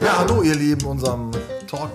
Ja, 0.00 0.18
hallo 0.18 0.42
ihr 0.42 0.54
Lieben, 0.54 0.86
unserem 0.86 1.32
Talk. 1.66 1.90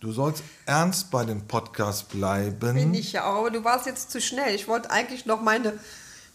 Du 0.00 0.12
sollst 0.12 0.42
ernst 0.64 1.10
bei 1.10 1.26
dem 1.26 1.46
Podcast 1.46 2.08
bleiben. 2.08 2.74
Bin 2.74 2.94
ich 2.94 3.12
ja 3.12 3.26
auch, 3.26 3.40
aber 3.40 3.50
du 3.50 3.64
warst 3.64 3.84
jetzt 3.84 4.10
zu 4.10 4.20
schnell. 4.20 4.54
Ich 4.54 4.66
wollte 4.66 4.90
eigentlich 4.90 5.26
noch 5.26 5.42
meine 5.42 5.78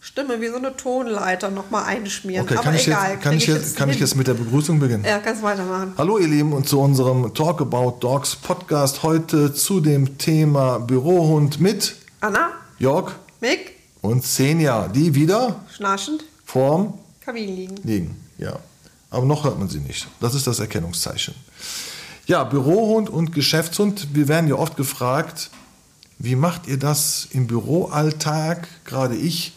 Stimme 0.08 0.40
wie 0.40 0.48
so 0.48 0.56
eine 0.56 0.74
Tonleiter 0.74 1.50
noch 1.50 1.68
mal 1.68 1.84
einschmieren. 1.84 2.46
Okay, 2.46 2.54
aber 2.54 2.62
kann, 2.64 2.74
ich 2.74 2.88
egal. 2.88 3.10
jetzt, 3.10 3.22
kann, 3.22 3.36
ich 3.36 3.46
jetzt, 3.46 3.76
kann 3.76 3.90
ich 3.90 4.00
jetzt 4.00 4.16
mit 4.16 4.26
der 4.26 4.32
Begrüßung 4.32 4.78
beginnen? 4.78 5.04
Ja, 5.04 5.18
kannst 5.18 5.42
weitermachen. 5.42 5.92
Hallo 5.98 6.16
ihr 6.16 6.26
Lieben 6.26 6.54
und 6.54 6.66
zu 6.66 6.80
unserem 6.80 7.34
Talk 7.34 7.60
About 7.60 7.98
Dogs 8.00 8.34
Podcast 8.34 9.02
heute 9.02 9.52
zu 9.52 9.80
dem 9.80 10.16
Thema 10.16 10.78
Bürohund 10.78 11.60
mit 11.60 11.96
Anna, 12.22 12.52
Jörg 12.78 13.12
Mick, 13.42 13.74
und 14.00 14.24
Senja, 14.24 14.88
die 14.88 15.14
wieder 15.14 15.56
schnarchend, 15.76 16.24
vorm 16.42 16.98
Kamin 17.20 17.54
liegen. 17.54 17.76
liegen. 17.84 18.24
Ja, 18.38 18.58
aber 19.10 19.26
noch 19.26 19.44
hört 19.44 19.58
man 19.58 19.68
sie 19.68 19.80
nicht. 19.80 20.08
Das 20.22 20.34
ist 20.34 20.46
das 20.46 20.58
Erkennungszeichen. 20.58 21.34
Ja, 22.24 22.44
Bürohund 22.44 23.10
und 23.10 23.34
Geschäftshund. 23.34 24.08
Wir 24.14 24.26
werden 24.26 24.48
ja 24.48 24.54
oft 24.54 24.74
gefragt, 24.78 25.50
wie 26.18 26.34
macht 26.34 26.66
ihr 26.66 26.78
das 26.78 27.28
im 27.30 27.46
Büroalltag? 27.46 28.68
Gerade 28.86 29.14
ich, 29.14 29.52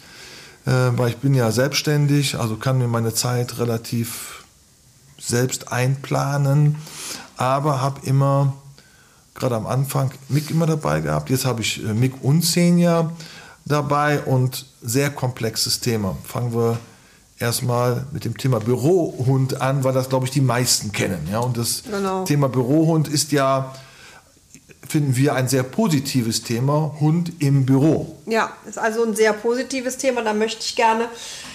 weil 0.70 1.08
ich 1.08 1.16
bin 1.16 1.34
ja 1.34 1.50
selbstständig, 1.50 2.38
also 2.38 2.56
kann 2.56 2.78
mir 2.78 2.88
meine 2.88 3.14
Zeit 3.14 3.58
relativ 3.58 4.44
selbst 5.18 5.72
einplanen, 5.72 6.76
aber 7.36 7.80
habe 7.80 8.00
immer, 8.06 8.54
gerade 9.34 9.56
am 9.56 9.66
Anfang, 9.66 10.10
Mick 10.28 10.50
immer 10.50 10.66
dabei 10.66 11.00
gehabt. 11.00 11.30
Jetzt 11.30 11.44
habe 11.44 11.62
ich 11.62 11.84
äh, 11.84 11.94
Mick 11.94 12.22
und 12.22 12.44
Senja 12.44 13.10
dabei 13.64 14.20
und 14.20 14.66
sehr 14.82 15.10
komplexes 15.10 15.80
Thema. 15.80 16.16
Fangen 16.24 16.52
wir 16.54 16.78
erstmal 17.38 18.04
mit 18.12 18.24
dem 18.24 18.36
Thema 18.36 18.60
Bürohund 18.60 19.60
an, 19.60 19.84
weil 19.84 19.92
das, 19.92 20.08
glaube 20.08 20.26
ich, 20.26 20.30
die 20.32 20.40
meisten 20.40 20.92
kennen. 20.92 21.28
Ja? 21.30 21.40
Und 21.40 21.56
das 21.56 21.82
Genau. 21.84 22.24
Thema 22.24 22.48
Bürohund 22.48 23.08
ist 23.08 23.32
ja, 23.32 23.72
finden 24.86 25.16
wir, 25.16 25.34
ein 25.34 25.48
sehr 25.48 25.62
positives 25.62 26.42
Thema, 26.42 26.96
Hund 27.00 27.32
im 27.38 27.64
Büro. 27.64 28.16
Ja, 28.26 28.52
ist 28.68 28.78
also 28.78 29.04
ein 29.04 29.14
sehr 29.14 29.32
positives 29.32 29.96
Thema. 29.96 30.22
Da 30.22 30.34
möchte 30.34 30.60
ich 30.60 30.76
gerne 30.76 31.08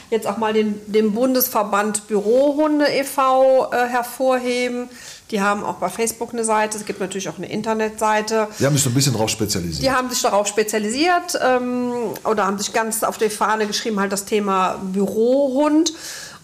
jetzt 0.10 0.26
auch 0.26 0.38
mal 0.38 0.54
den, 0.54 0.80
den 0.88 1.14
Bundesverband 1.14 2.08
Bürohunde 2.08 2.86
e.V. 2.86 3.72
Äh, 3.72 3.88
hervorheben. 3.88 4.90
Die 5.32 5.42
haben 5.42 5.64
auch 5.64 5.76
bei 5.76 5.90
Facebook 5.90 6.32
eine 6.32 6.46
Seite. 6.46 6.78
Es 6.78 6.86
gibt 6.86 7.02
natürlich 7.02 7.28
auch 7.28 7.38
eine 7.38 7.52
Internetseite. 7.52 8.48
Die 8.60 8.66
haben 8.66 8.74
sich 8.74 8.84
so 8.84 8.90
ein 8.90 8.94
bisschen 8.94 9.14
drauf 9.14 9.30
spezialisiert. 9.30 9.84
Die 9.84 9.92
haben 9.92 10.10
sich 10.10 10.22
darauf 10.22 10.48
spezialisiert 10.48 11.38
ähm, 11.46 11.92
oder 12.24 12.46
haben 12.46 12.58
sich 12.58 12.72
ganz 12.72 13.04
auf 13.04 13.18
die 13.18 13.30
Fahne 13.30 13.68
geschrieben, 13.68 14.00
halt 14.00 14.14
das 14.14 14.24
Thema 14.24 14.80
Bürohund 14.82 15.94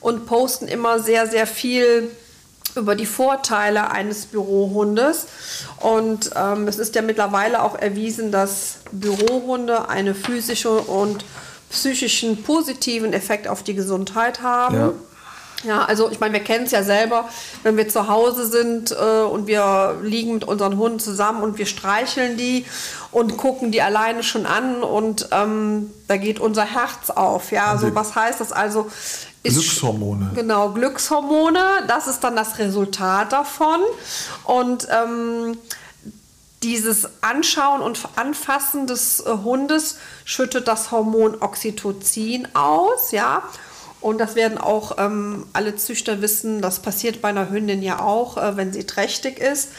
und 0.02 0.26
posten 0.26 0.68
immer 0.68 1.00
sehr, 1.00 1.28
sehr 1.28 1.48
viel 1.48 2.12
über 2.76 2.96
die 2.96 3.06
Vorteile 3.06 3.92
eines 3.92 4.26
Bürohundes. 4.26 5.28
Und 5.80 6.32
ähm, 6.36 6.68
es 6.68 6.80
ist 6.80 6.96
ja 6.96 7.02
mittlerweile 7.02 7.62
auch 7.62 7.78
erwiesen, 7.78 8.32
dass 8.32 8.80
Bürohunde 8.92 9.90
eine 9.90 10.16
physische 10.16 10.72
und 10.72 11.26
psychischen 11.70 12.44
positiven 12.44 13.14
Effekt 13.14 13.48
auf 13.48 13.64
die 13.64 13.74
Gesundheit 13.74 14.42
haben. 14.42 14.76
Ja. 14.76 14.94
Ja, 15.66 15.86
also 15.86 16.12
ich 16.12 16.20
meine, 16.20 16.34
wir 16.34 16.42
kennen 16.42 16.66
es 16.66 16.72
ja 16.72 16.84
selber, 16.84 17.30
wenn 17.64 17.78
wir 17.78 17.88
zu 17.88 18.10
Hause 18.10 18.46
sind 18.48 18.92
äh, 18.92 19.22
und 19.22 19.48
wir 19.48 19.98
liegen 20.02 20.34
mit 20.34 20.44
unseren 20.44 20.78
Hunden 20.78 21.00
zusammen 21.00 21.42
und 21.42 21.58
wir 21.58 21.66
streicheln 21.66 22.36
die 22.36 22.66
und 23.12 23.38
gucken 23.38 23.72
die 23.72 23.82
alleine 23.82 24.24
schon 24.24 24.46
an 24.46 24.84
und 24.84 25.30
ähm, 25.32 25.92
da 26.08 26.18
geht 26.18 26.40
unser 26.40 26.66
Herz 26.66 27.10
auf. 27.10 27.52
Ja, 27.52 27.78
so 27.78 27.94
was 27.96 28.14
heißt 28.14 28.42
das 28.42 28.52
also? 28.52 28.88
Ist 29.44 29.56
Glückshormone. 29.56 30.32
Genau, 30.36 30.70
Glückshormone, 30.70 31.86
das 31.88 32.08
ist 32.08 32.22
dann 32.22 32.36
das 32.36 32.58
Resultat 32.60 33.34
davon. 33.34 33.82
Und 34.46 34.88
ähm, 34.90 35.58
dieses 36.64 37.10
Anschauen 37.22 37.82
und 37.82 38.00
Anfassen 38.16 38.88
des 38.88 39.20
äh, 39.20 39.30
Hundes 39.44 39.98
schüttet 40.24 40.68
das 40.70 40.92
Hormon 40.92 41.36
Oxytocin 41.42 42.48
aus, 42.54 43.12
ja. 43.12 43.44
Und 44.00 44.18
das 44.18 44.36
werden 44.36 44.58
auch 44.58 44.98
ähm, 44.98 45.46
alle 45.54 45.76
Züchter 45.76 46.22
wissen, 46.22 46.62
das 46.62 46.80
passiert 46.82 47.22
bei 47.22 47.30
einer 47.30 47.50
Hündin 47.50 47.82
ja 47.82 48.00
auch, 48.00 48.38
äh, 48.38 48.58
wenn 48.58 48.74
sie 48.74 48.86
trächtig 48.86 49.40
ist. 49.40 49.70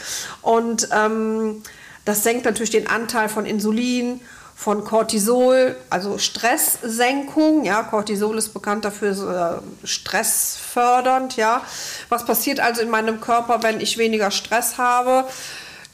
Und 0.41 0.89
ähm, 0.91 1.63
das 2.05 2.23
senkt 2.23 2.45
natürlich 2.45 2.71
den 2.71 2.87
Anteil 2.87 3.29
von 3.29 3.45
Insulin, 3.45 4.21
von 4.55 4.85
Cortisol, 4.85 5.75
also 5.89 6.17
Stresssenkung. 6.17 7.65
Ja, 7.65 7.83
Cortisol 7.83 8.37
ist 8.37 8.53
bekannt 8.53 8.85
dafür, 8.85 9.61
äh, 9.83 9.85
stressfördernd. 9.87 11.35
Ja, 11.35 11.61
was 12.07 12.25
passiert 12.25 12.61
also 12.61 12.81
in 12.81 12.89
meinem 12.89 13.19
Körper, 13.19 13.61
wenn 13.63 13.81
ich 13.81 13.97
weniger 13.97 14.31
Stress 14.31 14.77
habe? 14.77 15.25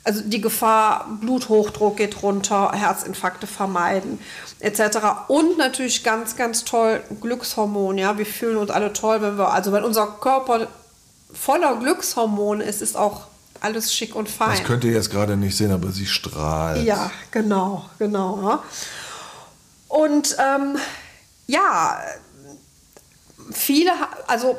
Also 0.04 0.22
die 0.24 0.42
Gefahr, 0.42 1.08
Bluthochdruck 1.22 1.98
geht 1.98 2.24
runter, 2.24 2.72
Herzinfarkte 2.74 3.46
vermeiden, 3.46 4.20
etc. 4.60 4.98
Und 5.28 5.58
natürlich 5.58 6.04
ganz, 6.04 6.36
ganz 6.36 6.64
toll 6.64 7.04
Glückshormon. 7.20 7.98
Ja, 7.98 8.18
wir 8.18 8.26
fühlen 8.26 8.58
uns 8.58 8.72
alle 8.72 8.94
toll, 8.94 9.22
wenn 9.22 9.38
wir, 9.38 9.52
also 9.52 9.72
wenn 9.72 9.84
unser 9.84 10.08
Körper 10.08 10.68
voller 11.34 11.76
Glückshormone 11.78 12.64
ist, 12.64 12.82
ist 12.82 12.98
auch 12.98 13.28
alles 13.62 13.94
schick 13.94 14.16
und 14.16 14.30
fein. 14.30 14.58
Das 14.58 14.64
könnt 14.64 14.84
ihr 14.84 14.92
jetzt 14.92 15.10
gerade 15.10 15.38
nicht 15.38 15.56
sehen, 15.56 15.72
aber 15.72 15.92
sie 15.92 16.06
strahlt. 16.06 16.84
Ja, 16.84 17.12
genau, 17.32 17.86
genau. 18.00 18.60
Und 19.88 20.36
ähm, 20.40 20.78
ja, 21.48 22.02
viele, 23.52 23.92
also 24.28 24.58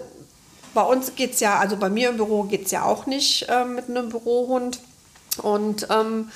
bei 0.74 0.82
uns 0.82 1.14
geht 1.14 1.34
es 1.34 1.40
ja, 1.40 1.58
also 1.58 1.76
bei 1.76 1.90
mir 1.90 2.10
im 2.10 2.16
Büro 2.16 2.44
geht 2.44 2.66
es 2.66 2.70
ja 2.70 2.84
auch 2.84 3.06
nicht 3.06 3.46
ähm, 3.48 3.74
mit 3.74 3.88
einem 3.88 4.08
Bürohund. 4.08 4.80
Und 5.38 5.86
ähm, 5.90 6.30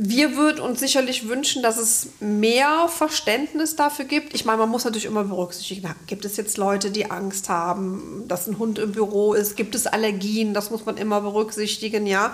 wir 0.00 0.36
würden 0.36 0.60
uns 0.60 0.78
sicherlich 0.78 1.28
wünschen, 1.28 1.60
dass 1.60 1.76
es 1.76 2.10
mehr 2.20 2.88
Verständnis 2.88 3.74
dafür 3.74 4.04
gibt. 4.04 4.32
Ich 4.32 4.44
meine, 4.44 4.58
man 4.58 4.68
muss 4.68 4.84
natürlich 4.84 5.06
immer 5.06 5.24
berücksichtigen, 5.24 5.80
na, 5.82 5.96
gibt 6.06 6.24
es 6.24 6.36
jetzt 6.36 6.56
Leute, 6.56 6.92
die 6.92 7.10
Angst 7.10 7.48
haben, 7.48 8.22
dass 8.28 8.46
ein 8.46 8.58
Hund 8.60 8.78
im 8.78 8.92
Büro 8.92 9.34
ist? 9.34 9.56
Gibt 9.56 9.74
es 9.74 9.88
Allergien? 9.88 10.54
Das 10.54 10.70
muss 10.70 10.86
man 10.86 10.98
immer 10.98 11.20
berücksichtigen, 11.20 12.06
ja. 12.06 12.32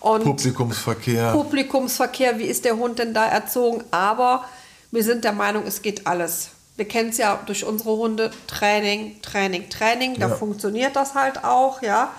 Und 0.00 0.24
Publikumsverkehr. 0.24 1.30
Publikumsverkehr, 1.30 2.40
wie 2.40 2.46
ist 2.46 2.64
der 2.64 2.76
Hund 2.76 2.98
denn 2.98 3.14
da 3.14 3.24
erzogen? 3.24 3.84
Aber 3.92 4.44
wir 4.90 5.04
sind 5.04 5.22
der 5.22 5.32
Meinung, 5.32 5.62
es 5.68 5.82
geht 5.82 6.08
alles. 6.08 6.48
Wir 6.74 6.88
kennen 6.88 7.10
es 7.10 7.18
ja 7.18 7.38
durch 7.46 7.64
unsere 7.64 7.90
Hunde, 7.96 8.32
Training, 8.48 9.22
Training, 9.22 9.68
Training, 9.70 10.14
da 10.18 10.28
Ja. 10.28 10.34
funktioniert 10.34 10.96
das 10.96 11.14
halt 11.14 11.44
auch, 11.44 11.82
ja. 11.82 12.10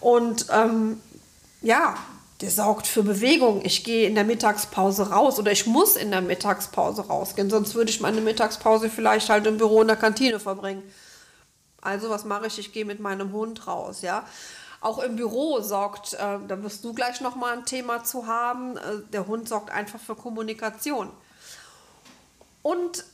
Und 0.00 0.46
ähm, 0.52 1.00
ja, 1.62 1.94
der 2.40 2.50
sorgt 2.50 2.86
für 2.86 3.02
Bewegung. 3.02 3.64
Ich 3.64 3.84
gehe 3.84 4.06
in 4.06 4.14
der 4.14 4.24
Mittagspause 4.24 5.10
raus 5.10 5.38
oder 5.38 5.52
ich 5.52 5.66
muss 5.66 5.96
in 5.96 6.10
der 6.10 6.20
Mittagspause 6.20 7.06
rausgehen, 7.06 7.50
sonst 7.50 7.74
würde 7.74 7.90
ich 7.90 8.00
meine 8.00 8.20
Mittagspause 8.20 8.90
vielleicht 8.90 9.28
halt 9.30 9.46
im 9.46 9.56
Büro 9.56 9.82
in 9.82 9.88
der 9.88 9.96
Kantine 9.96 10.38
verbringen. 10.40 10.82
Also 11.80 12.10
was 12.10 12.24
mache 12.24 12.48
ich? 12.48 12.58
Ich 12.58 12.72
gehe 12.72 12.84
mit 12.84 13.00
meinem 13.00 13.32
Hund 13.32 13.66
raus, 13.66 14.02
ja. 14.02 14.26
Auch 14.80 14.98
im 14.98 15.16
Büro 15.16 15.60
sorgt, 15.60 16.14
äh, 16.14 16.38
da 16.46 16.62
wirst 16.62 16.84
du 16.84 16.92
gleich 16.92 17.20
noch 17.20 17.34
mal 17.34 17.54
ein 17.54 17.64
Thema 17.64 18.04
zu 18.04 18.26
haben. 18.26 18.76
Äh, 18.76 18.80
der 19.12 19.26
Hund 19.26 19.48
sorgt 19.48 19.70
einfach 19.70 19.98
für 19.98 20.14
Kommunikation. 20.14 21.10
Und 22.62 23.04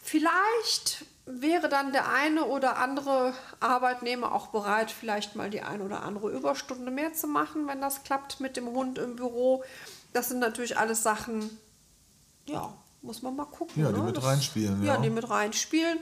vielleicht 0.00 1.04
wäre 1.32 1.68
dann 1.68 1.92
der 1.92 2.08
eine 2.12 2.44
oder 2.44 2.78
andere 2.78 3.32
Arbeitnehmer 3.60 4.32
auch 4.34 4.48
bereit, 4.48 4.90
vielleicht 4.90 5.36
mal 5.36 5.50
die 5.50 5.62
eine 5.62 5.84
oder 5.84 6.02
andere 6.02 6.30
Überstunde 6.30 6.90
mehr 6.90 7.12
zu 7.12 7.26
machen, 7.26 7.66
wenn 7.68 7.80
das 7.80 8.02
klappt 8.02 8.40
mit 8.40 8.56
dem 8.56 8.68
Hund 8.68 8.98
im 8.98 9.16
Büro. 9.16 9.62
Das 10.12 10.28
sind 10.28 10.40
natürlich 10.40 10.76
alles 10.78 11.02
Sachen, 11.02 11.58
ja, 12.46 12.72
muss 13.02 13.22
man 13.22 13.36
mal 13.36 13.44
gucken. 13.46 13.82
Ja, 13.82 13.90
die 13.92 13.98
ne? 13.98 14.04
mit 14.06 14.16
Das- 14.16 14.24
reinspielen, 14.24 14.82
Ja, 14.82 14.94
ja. 14.94 15.00
die 15.00 15.10
mit 15.10 15.28
reinspielen. 15.30 15.98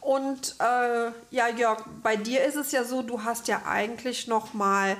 Und 0.00 0.56
äh, 0.58 1.10
ja, 1.30 1.48
Jörg, 1.56 1.84
bei 2.02 2.16
dir 2.16 2.44
ist 2.44 2.56
es 2.56 2.72
ja 2.72 2.82
so, 2.84 3.02
du 3.02 3.22
hast 3.22 3.46
ja 3.48 3.62
eigentlich 3.66 4.26
noch 4.26 4.52
mal 4.52 4.96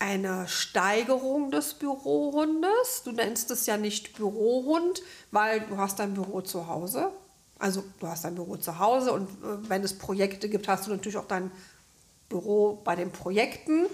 eine 0.00 0.48
Steigerung 0.48 1.50
des 1.52 1.74
Bürohundes. 1.74 3.02
Du 3.04 3.12
nennst 3.12 3.50
es 3.52 3.66
ja 3.66 3.76
nicht 3.76 4.16
Bürohund, 4.16 5.02
weil 5.30 5.60
du 5.60 5.76
hast 5.78 5.98
dein 6.00 6.14
Büro 6.14 6.40
zu 6.40 6.66
Hause. 6.66 7.10
Also 7.64 7.82
du 7.98 8.06
hast 8.06 8.26
dein 8.26 8.34
Büro 8.34 8.58
zu 8.58 8.78
Hause 8.78 9.10
und 9.10 9.26
äh, 9.26 9.70
wenn 9.70 9.82
es 9.82 9.96
Projekte 9.96 10.50
gibt, 10.50 10.68
hast 10.68 10.86
du 10.86 10.90
natürlich 10.90 11.16
auch 11.16 11.26
dein 11.26 11.50
Büro 12.28 12.78
bei 12.84 12.94
den 12.94 13.10
Projekten. 13.10 13.86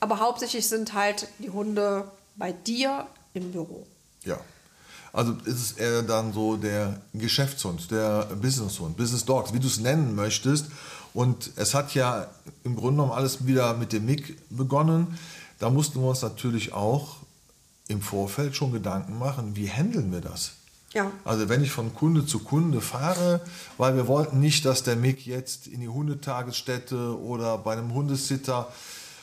Aber 0.00 0.20
hauptsächlich 0.20 0.68
sind 0.68 0.92
halt 0.92 1.26
die 1.38 1.48
Hunde 1.48 2.10
bei 2.36 2.52
dir 2.52 3.06
im 3.32 3.52
Büro. 3.52 3.86
Ja. 4.24 4.38
Also 5.14 5.32
ist 5.46 5.62
es 5.62 5.72
eher 5.72 6.02
dann 6.02 6.34
so 6.34 6.58
der 6.58 7.00
Geschäftshund, 7.14 7.90
der 7.90 8.24
Businesshund, 8.38 8.98
Business 8.98 9.24
Dogs, 9.24 9.54
wie 9.54 9.60
du 9.60 9.66
es 9.66 9.80
nennen 9.80 10.14
möchtest. 10.14 10.66
Und 11.14 11.52
es 11.56 11.72
hat 11.72 11.94
ja 11.94 12.26
im 12.64 12.76
Grunde 12.76 12.96
genommen 12.96 13.12
alles 13.12 13.46
wieder 13.46 13.72
mit 13.72 13.94
dem 13.94 14.04
Mick 14.04 14.36
begonnen. 14.50 15.18
Da 15.58 15.70
mussten 15.70 16.02
wir 16.02 16.10
uns 16.10 16.20
natürlich 16.20 16.74
auch 16.74 17.16
im 17.88 18.02
Vorfeld 18.02 18.54
schon 18.54 18.72
Gedanken 18.72 19.18
machen, 19.18 19.56
wie 19.56 19.70
handeln 19.70 20.12
wir 20.12 20.20
das? 20.20 20.52
Ja. 20.92 21.12
Also 21.24 21.48
wenn 21.48 21.62
ich 21.62 21.70
von 21.70 21.94
Kunde 21.94 22.26
zu 22.26 22.40
Kunde 22.40 22.80
fahre, 22.80 23.40
weil 23.78 23.94
wir 23.94 24.08
wollten 24.08 24.40
nicht, 24.40 24.64
dass 24.64 24.82
der 24.82 24.96
Mick 24.96 25.24
jetzt 25.24 25.68
in 25.68 25.80
die 25.80 25.88
Hundetagesstätte 25.88 27.20
oder 27.20 27.58
bei 27.58 27.74
einem 27.74 27.94
Hundesitter, 27.94 28.72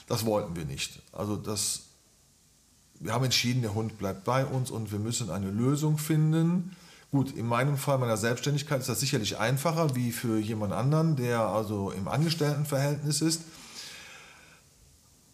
das 0.07 0.25
wollten 0.25 0.55
wir 0.55 0.63
nicht. 0.63 1.01
Also 1.11 1.35
das, 1.35 1.81
wir 2.99 3.13
haben 3.13 3.25
entschieden, 3.25 3.61
der 3.61 3.73
Hund 3.73 3.97
bleibt 3.97 4.23
bei 4.23 4.45
uns 4.45 4.71
und 4.71 4.91
wir 4.93 4.99
müssen 4.99 5.29
eine 5.29 5.51
Lösung 5.51 5.97
finden. 5.97 6.75
Gut, 7.11 7.35
in 7.35 7.45
meinem 7.45 7.77
Fall 7.77 7.97
meiner 7.97 8.17
Selbstständigkeit 8.17 8.79
ist 8.79 8.89
das 8.89 9.01
sicherlich 9.01 9.37
einfacher 9.37 9.95
wie 9.95 10.11
für 10.11 10.39
jemand 10.39 10.71
anderen, 10.71 11.17
der 11.17 11.41
also 11.41 11.91
im 11.91 12.07
Angestelltenverhältnis 12.07 13.21
ist. 13.21 13.41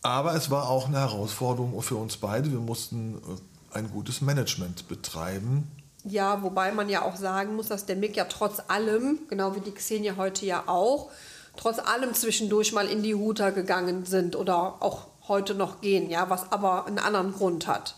Aber 0.02 0.36
es 0.36 0.50
war 0.50 0.68
auch 0.68 0.88
eine 0.88 1.00
Herausforderung 1.00 1.80
für 1.82 1.96
uns 1.96 2.18
beide. 2.18 2.52
Wir 2.52 2.60
mussten 2.60 3.16
äh, 3.16 3.78
ein 3.78 3.90
gutes 3.90 4.22
Management 4.22 4.88
betreiben. 4.88 5.72
Ja, 6.06 6.44
wobei 6.44 6.72
man 6.72 6.90
ja 6.90 7.04
auch 7.04 7.16
sagen 7.16 7.56
muss, 7.56 7.68
dass 7.68 7.86
der 7.86 7.96
Mick 7.96 8.18
ja 8.18 8.26
trotz 8.26 8.62
allem, 8.68 9.20
genau 9.30 9.56
wie 9.56 9.62
die 9.62 9.72
Xenia 9.72 10.16
heute 10.18 10.46
ja 10.46 10.64
auch, 10.68 11.10
trotz 11.56 11.80
allem 11.80 12.14
zwischendurch 12.14 12.74
mal 12.74 12.88
in 12.88 13.04
die 13.04 13.16
Huta 13.16 13.52
gegangen 13.52 14.06
sind 14.06 14.36
oder 14.36 14.82
auch 14.82 15.08
heute 15.28 15.56
noch 15.56 15.82
gehen, 15.82 16.10
ja, 16.10 16.30
was 16.30 16.52
aber 16.52 16.86
einen 16.86 17.00
anderen 17.00 17.34
Grund 17.34 17.68
hat. 17.68 17.96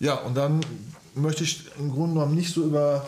Ja, 0.00 0.14
und 0.14 0.36
dann 0.36 0.60
möchte 1.14 1.44
ich 1.44 1.66
im 1.78 1.92
Grunde 1.92 2.14
genommen 2.14 2.34
nicht 2.34 2.52
so 2.52 2.64
über 2.64 3.06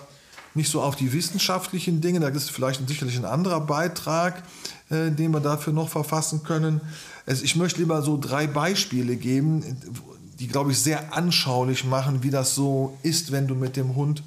nicht 0.55 0.71
so 0.71 0.83
auf 0.83 0.97
die 0.97 1.13
wissenschaftlichen 1.13 2.03
Dinge, 2.03 2.21
da 2.21 2.29
ist 2.29 2.51
vielleicht 2.51 2.87
sicherlich 2.87 3.17
ein 3.17 3.25
anderer 3.25 3.61
Beitrag, 3.61 4.43
äh, 4.91 5.11
den 5.11 5.33
wir 5.33 5.41
dafür 5.41 5.73
noch 5.73 5.89
verfassen 5.89 6.43
können. 6.43 6.83
Also 7.25 7.45
ich 7.45 7.57
möchte 7.57 7.81
lieber 7.81 8.03
so 8.03 8.19
drei 8.21 8.47
Beispiele 8.47 9.17
geben, 9.17 9.81
die, 10.43 10.49
glaube 10.49 10.73
ich, 10.73 10.79
sehr 10.81 11.15
anschaulich 11.15 11.85
machen, 11.85 12.25
wie 12.25 12.31
das 12.31 12.57
so 12.57 12.99
ist, 13.05 13.31
wenn 13.31 13.47
du 13.47 13.55
mit 13.55 13.77
dem 13.77 13.95
Hund 13.95 14.25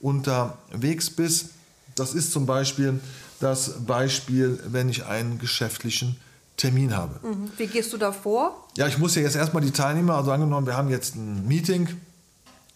unterwegs 0.00 1.10
bist. 1.10 1.50
Das 1.96 2.14
ist 2.14 2.32
zum 2.32 2.46
Beispiel 2.46 2.98
das 3.40 3.84
Beispiel, 3.84 4.58
wenn 4.68 4.88
ich 4.88 5.04
einen 5.04 5.38
geschäftlichen 5.38 6.16
Termin 6.56 6.96
habe. 6.96 7.20
Mhm. 7.22 7.50
Wie 7.58 7.66
gehst 7.66 7.92
du 7.92 7.98
da 7.98 8.10
vor? 8.10 8.68
Ja, 8.78 8.86
ich 8.86 8.96
muss 8.96 9.14
ja 9.14 9.20
jetzt 9.20 9.36
erstmal 9.36 9.62
die 9.62 9.70
Teilnehmer, 9.70 10.14
also 10.14 10.32
angenommen, 10.32 10.66
wir 10.66 10.78
haben 10.78 10.88
jetzt 10.88 11.14
ein 11.16 11.46
Meeting 11.46 11.88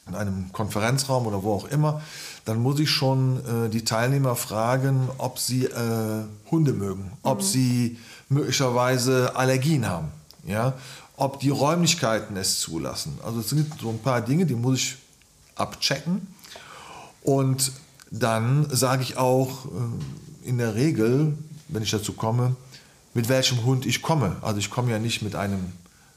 in 0.06 0.14
einem 0.14 0.52
Konferenzraum 0.52 1.26
oder 1.26 1.42
wo 1.42 1.54
auch 1.54 1.68
immer, 1.68 2.02
dann 2.44 2.60
muss 2.60 2.78
ich 2.80 2.90
schon 2.90 3.38
äh, 3.46 3.70
die 3.70 3.84
Teilnehmer 3.84 4.36
fragen, 4.36 5.08
ob 5.16 5.38
sie 5.38 5.64
äh, 5.64 6.24
Hunde 6.50 6.74
mögen, 6.74 7.12
ob 7.22 7.38
mhm. 7.38 7.44
sie 7.44 7.98
möglicherweise 8.28 9.34
Allergien 9.36 9.88
haben, 9.88 10.08
ja, 10.46 10.74
ob 11.16 11.40
die 11.40 11.50
Räumlichkeiten 11.50 12.36
es 12.36 12.60
zulassen. 12.60 13.18
Also 13.24 13.40
es 13.40 13.50
sind 13.50 13.72
so 13.80 13.90
ein 13.90 13.98
paar 13.98 14.20
Dinge, 14.20 14.46
die 14.46 14.54
muss 14.54 14.78
ich 14.78 14.96
abchecken. 15.54 16.26
Und 17.22 17.72
dann 18.10 18.68
sage 18.70 19.02
ich 19.02 19.16
auch 19.16 19.66
äh, 19.66 20.48
in 20.48 20.58
der 20.58 20.74
Regel, 20.74 21.36
wenn 21.68 21.82
ich 21.82 21.90
dazu 21.90 22.12
komme, 22.12 22.56
mit 23.14 23.28
welchem 23.28 23.64
Hund 23.64 23.86
ich 23.86 24.02
komme. 24.02 24.36
Also 24.42 24.58
ich 24.58 24.70
komme 24.70 24.90
ja 24.90 24.98
nicht 24.98 25.22
mit 25.22 25.36
einem 25.36 25.72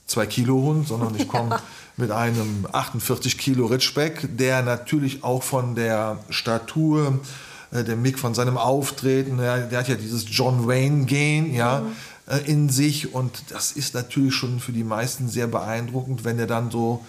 2-Kilo-Hund, 0.09 0.87
sondern 0.87 1.15
ich 1.15 1.27
komme 1.27 1.49
ja. 1.51 1.61
mit 1.95 2.11
einem 2.11 2.67
48 2.71 3.37
Kilo 3.37 3.67
Ritschbeck, 3.67 4.37
der 4.37 4.63
natürlich 4.63 5.23
auch 5.23 5.43
von 5.43 5.75
der 5.75 6.19
Statur, 6.29 7.19
äh, 7.71 7.83
der 7.83 7.95
Mick 7.95 8.17
von 8.19 8.33
seinem 8.33 8.57
Auftreten, 8.57 9.37
der, 9.37 9.67
der 9.67 9.79
hat 9.79 9.87
ja 9.87 9.95
dieses 9.95 10.25
John 10.27 10.67
Wayne-Gen, 10.67 11.53
ja, 11.53 11.81
mhm. 11.81 11.91
Äh, 12.27 12.39
in 12.45 12.69
sich 12.69 13.13
und 13.13 13.31
das 13.49 13.71
ist 13.71 13.93
natürlich 13.93 14.35
schon 14.35 14.59
für 14.59 14.73
die 14.73 14.83
meisten 14.83 15.29
sehr 15.29 15.47
beeindruckend, 15.47 16.23
wenn 16.23 16.37
er 16.39 16.47
dann 16.47 16.71
so 16.71 17.05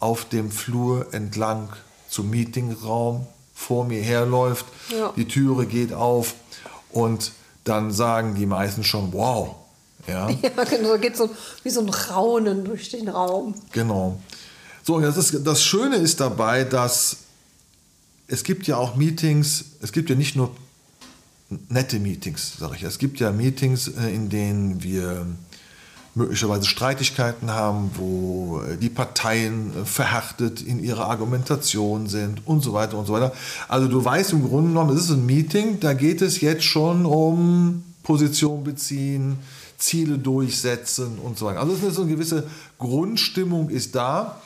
auf 0.00 0.28
dem 0.28 0.50
Flur 0.50 1.12
entlang 1.14 1.68
zum 2.08 2.30
Meetingraum 2.30 3.26
vor 3.54 3.84
mir 3.84 4.02
herläuft, 4.02 4.66
ja. 4.90 5.12
die 5.16 5.26
Türe 5.26 5.66
geht 5.66 5.92
auf 5.92 6.34
und 6.90 7.32
dann 7.64 7.92
sagen 7.92 8.34
die 8.34 8.46
meisten 8.46 8.84
schon, 8.84 9.12
wow, 9.12 9.54
ja, 10.06 10.28
ja 10.42 10.64
genau, 10.64 10.98
geht 10.98 11.16
so 11.16 11.30
wie 11.62 11.70
so 11.70 11.80
ein 11.80 11.88
Raunen 11.88 12.64
durch 12.64 12.90
den 12.90 13.08
Raum. 13.08 13.54
Genau. 13.70 14.18
So, 14.82 15.00
das, 15.00 15.16
ist, 15.16 15.46
das 15.46 15.62
Schöne 15.62 15.96
ist 15.96 16.20
dabei, 16.20 16.64
dass 16.64 17.18
es 18.26 18.42
gibt 18.42 18.66
ja 18.66 18.76
auch 18.76 18.96
Meetings, 18.96 19.64
es 19.80 19.92
gibt 19.92 20.10
ja 20.10 20.16
nicht 20.16 20.34
nur 20.34 20.50
nette 21.68 21.98
Meetings, 21.98 22.56
sage 22.58 22.76
ich. 22.76 22.82
Es 22.82 22.98
gibt 22.98 23.20
ja 23.20 23.32
Meetings, 23.32 23.88
äh, 23.88 24.14
in 24.14 24.28
denen 24.28 24.82
wir 24.82 25.26
möglicherweise 26.14 26.66
Streitigkeiten 26.66 27.50
haben, 27.50 27.90
wo 27.94 28.60
äh, 28.60 28.76
die 28.76 28.90
Parteien 28.90 29.72
äh, 29.74 29.84
verhärtet 29.84 30.60
in 30.60 30.82
ihrer 30.82 31.08
Argumentation 31.08 32.06
sind 32.06 32.46
und 32.46 32.62
so 32.62 32.72
weiter 32.72 32.98
und 32.98 33.06
so 33.06 33.14
weiter. 33.14 33.32
Also 33.68 33.88
du 33.88 34.04
weißt 34.04 34.32
im 34.32 34.46
Grunde 34.46 34.68
genommen, 34.68 34.96
es 34.96 35.04
ist 35.04 35.10
ein 35.10 35.24
Meeting, 35.24 35.80
da 35.80 35.94
geht 35.94 36.20
es 36.20 36.40
jetzt 36.40 36.64
schon 36.64 37.06
um 37.06 37.84
Position 38.02 38.62
beziehen, 38.64 39.38
Ziele 39.78 40.18
durchsetzen 40.18 41.18
und 41.18 41.38
so 41.38 41.46
weiter. 41.46 41.60
Also 41.60 41.72
es 41.72 41.82
ist 41.82 41.94
so 41.94 42.02
eine 42.02 42.10
gewisse 42.10 42.46
Grundstimmung 42.78 43.70
ist 43.70 43.94
da 43.94 44.40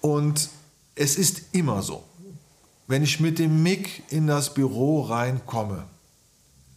und 0.00 0.48
es 0.94 1.16
ist 1.16 1.42
immer 1.52 1.82
so, 1.82 2.04
wenn 2.86 3.02
ich 3.02 3.18
mit 3.18 3.38
dem 3.38 3.62
Mick 3.62 4.04
in 4.10 4.26
das 4.26 4.54
Büro 4.54 5.00
reinkomme, 5.02 5.84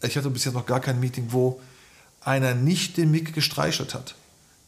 ich 0.01 0.15
hatte 0.17 0.29
bis 0.29 0.45
jetzt 0.45 0.53
noch 0.53 0.65
gar 0.65 0.79
kein 0.79 0.99
Meeting, 0.99 1.27
wo 1.29 1.59
einer 2.21 2.53
nicht 2.53 2.97
den 2.97 3.11
Mick 3.11 3.33
gestreichelt 3.33 3.93
hat. 3.93 4.15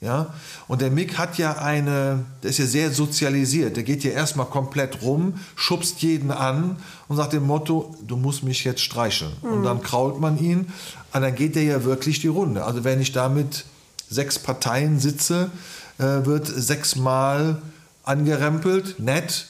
Ja? 0.02 0.34
Und 0.68 0.82
der 0.82 0.92
Mick 0.92 1.18
hat 1.18 1.38
ja 1.38 1.58
eine, 1.58 2.26
der 2.42 2.52
ist 2.52 2.60
ja 2.60 2.66
sehr 2.66 2.92
sozialisiert. 2.92 3.76
Der 3.76 3.84
geht 3.84 4.04
ja 4.04 4.12
erstmal 4.12 4.46
komplett 4.46 5.02
rum, 5.02 5.40
schubst 5.56 6.02
jeden 6.02 6.32
an 6.32 6.78
und 7.08 7.18
sagt 7.18 7.34
dem 7.34 7.46
Motto, 7.46 7.96
du 8.08 8.16
musst 8.16 8.44
mich 8.44 8.64
jetzt 8.64 8.82
streicheln. 8.82 9.34
Mhm. 9.42 9.52
Und 9.52 9.64
dann 9.64 9.82
krault 9.82 10.20
man 10.20 10.40
ihn 10.40 10.72
und 11.14 11.22
dann 11.22 11.36
geht 11.36 11.56
der 11.56 11.64
ja 11.64 11.84
wirklich 11.84 12.20
die 12.22 12.28
Runde. 12.28 12.64
Also 12.64 12.84
wenn 12.84 13.02
ich 13.02 13.12
da 13.12 13.30
mit 13.30 13.66
sechs 14.10 14.40
Parteien 14.40 15.00
sitze, 15.00 15.52
äh, 15.98 16.26
wird 16.26 16.48
sechsmal 16.48 17.62
angerempelt, 18.04 19.00
nett, 19.00 19.48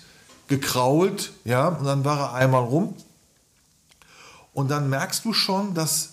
gekrault, 0.47 1.31
ja, 1.45 1.67
und 1.67 1.85
dann 1.85 2.03
war 2.03 2.19
er 2.19 2.33
einmal 2.33 2.63
rum. 2.63 2.95
Und 4.59 4.69
dann 4.69 4.89
merkst 4.89 5.23
du 5.23 5.31
schon, 5.31 5.73
dass 5.73 6.09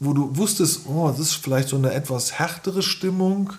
wo 0.00 0.12
du 0.12 0.36
wusstest, 0.36 0.80
oh, 0.86 1.08
das 1.08 1.20
ist 1.20 1.34
vielleicht 1.34 1.68
so 1.68 1.76
eine 1.76 1.92
etwas 1.92 2.32
härtere 2.32 2.82
Stimmung, 2.82 3.52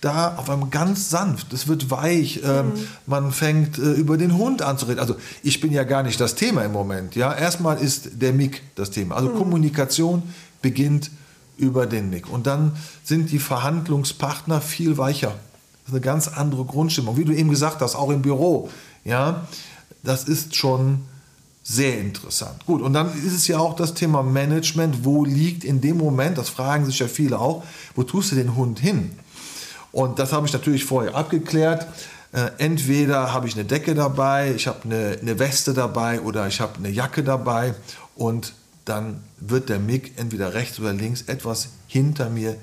da 0.00 0.36
auf 0.36 0.48
einmal 0.48 0.70
ganz 0.70 1.10
sanft, 1.10 1.52
es 1.52 1.68
wird 1.68 1.90
weich, 1.90 2.40
ähm, 2.42 2.68
mhm. 2.68 2.86
man 3.04 3.30
fängt 3.30 3.76
äh, 3.76 3.92
über 3.92 4.16
den 4.16 4.38
Hund 4.38 4.62
an 4.62 4.78
zu 4.78 4.86
reden. 4.86 5.00
Also 5.00 5.16
ich 5.42 5.60
bin 5.60 5.70
ja 5.70 5.84
gar 5.84 6.02
nicht 6.02 6.18
das 6.18 6.34
Thema 6.34 6.64
im 6.64 6.72
Moment. 6.72 7.14
Ja, 7.14 7.34
erstmal 7.34 7.76
ist 7.76 8.22
der 8.22 8.32
Mick 8.32 8.62
das 8.74 8.90
Thema. 8.90 9.16
Also 9.16 9.28
mhm. 9.28 9.36
Kommunikation 9.36 10.22
beginnt 10.62 11.10
über 11.58 11.86
den 11.86 12.08
Mick 12.08 12.30
und 12.30 12.46
dann 12.46 12.72
sind 13.04 13.30
die 13.30 13.38
Verhandlungspartner 13.38 14.62
viel 14.62 14.96
weicher. 14.96 15.34
Das 15.82 15.88
ist 15.88 15.92
eine 15.92 16.00
ganz 16.00 16.28
andere 16.28 16.64
Grundstimmung, 16.64 17.18
wie 17.18 17.26
du 17.26 17.34
eben 17.34 17.50
gesagt 17.50 17.82
hast, 17.82 17.96
auch 17.96 18.08
im 18.08 18.22
Büro. 18.22 18.70
Ja, 19.04 19.46
das 20.02 20.24
ist 20.24 20.56
schon 20.56 21.02
sehr 21.62 22.00
interessant. 22.00 22.66
Gut, 22.66 22.82
und 22.82 22.92
dann 22.92 23.12
ist 23.16 23.32
es 23.32 23.46
ja 23.46 23.58
auch 23.58 23.76
das 23.76 23.94
Thema 23.94 24.22
Management. 24.22 25.04
Wo 25.04 25.24
liegt 25.24 25.64
in 25.64 25.80
dem 25.80 25.96
Moment, 25.96 26.38
das 26.38 26.48
fragen 26.48 26.84
sich 26.84 26.98
ja 26.98 27.06
viele 27.06 27.38
auch, 27.38 27.62
wo 27.94 28.02
tust 28.02 28.32
du 28.32 28.36
den 28.36 28.56
Hund 28.56 28.80
hin? 28.80 29.12
Und 29.92 30.18
das 30.18 30.32
habe 30.32 30.46
ich 30.46 30.52
natürlich 30.52 30.84
vorher 30.84 31.14
abgeklärt. 31.14 31.86
Äh, 32.32 32.50
entweder 32.58 33.32
habe 33.32 33.46
ich 33.46 33.54
eine 33.54 33.64
Decke 33.64 33.94
dabei, 33.94 34.54
ich 34.54 34.66
habe 34.66 34.84
eine, 34.84 35.18
eine 35.20 35.38
Weste 35.38 35.74
dabei 35.74 36.20
oder 36.22 36.48
ich 36.48 36.60
habe 36.60 36.78
eine 36.78 36.88
Jacke 36.88 37.22
dabei 37.22 37.74
und 38.16 38.54
dann 38.84 39.22
wird 39.38 39.68
der 39.68 39.78
Mick 39.78 40.14
entweder 40.16 40.54
rechts 40.54 40.80
oder 40.80 40.92
links 40.92 41.22
etwas 41.22 41.68
hinter 41.86 42.30
mir 42.30 42.56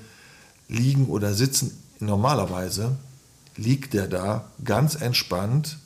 liegen 0.68 1.06
oder 1.06 1.34
sitzen. 1.34 1.82
Normalerweise 2.00 2.98
liegt 3.56 3.94
der 3.94 4.08
da 4.08 4.46
ganz 4.64 4.96
entspannt 4.96 5.78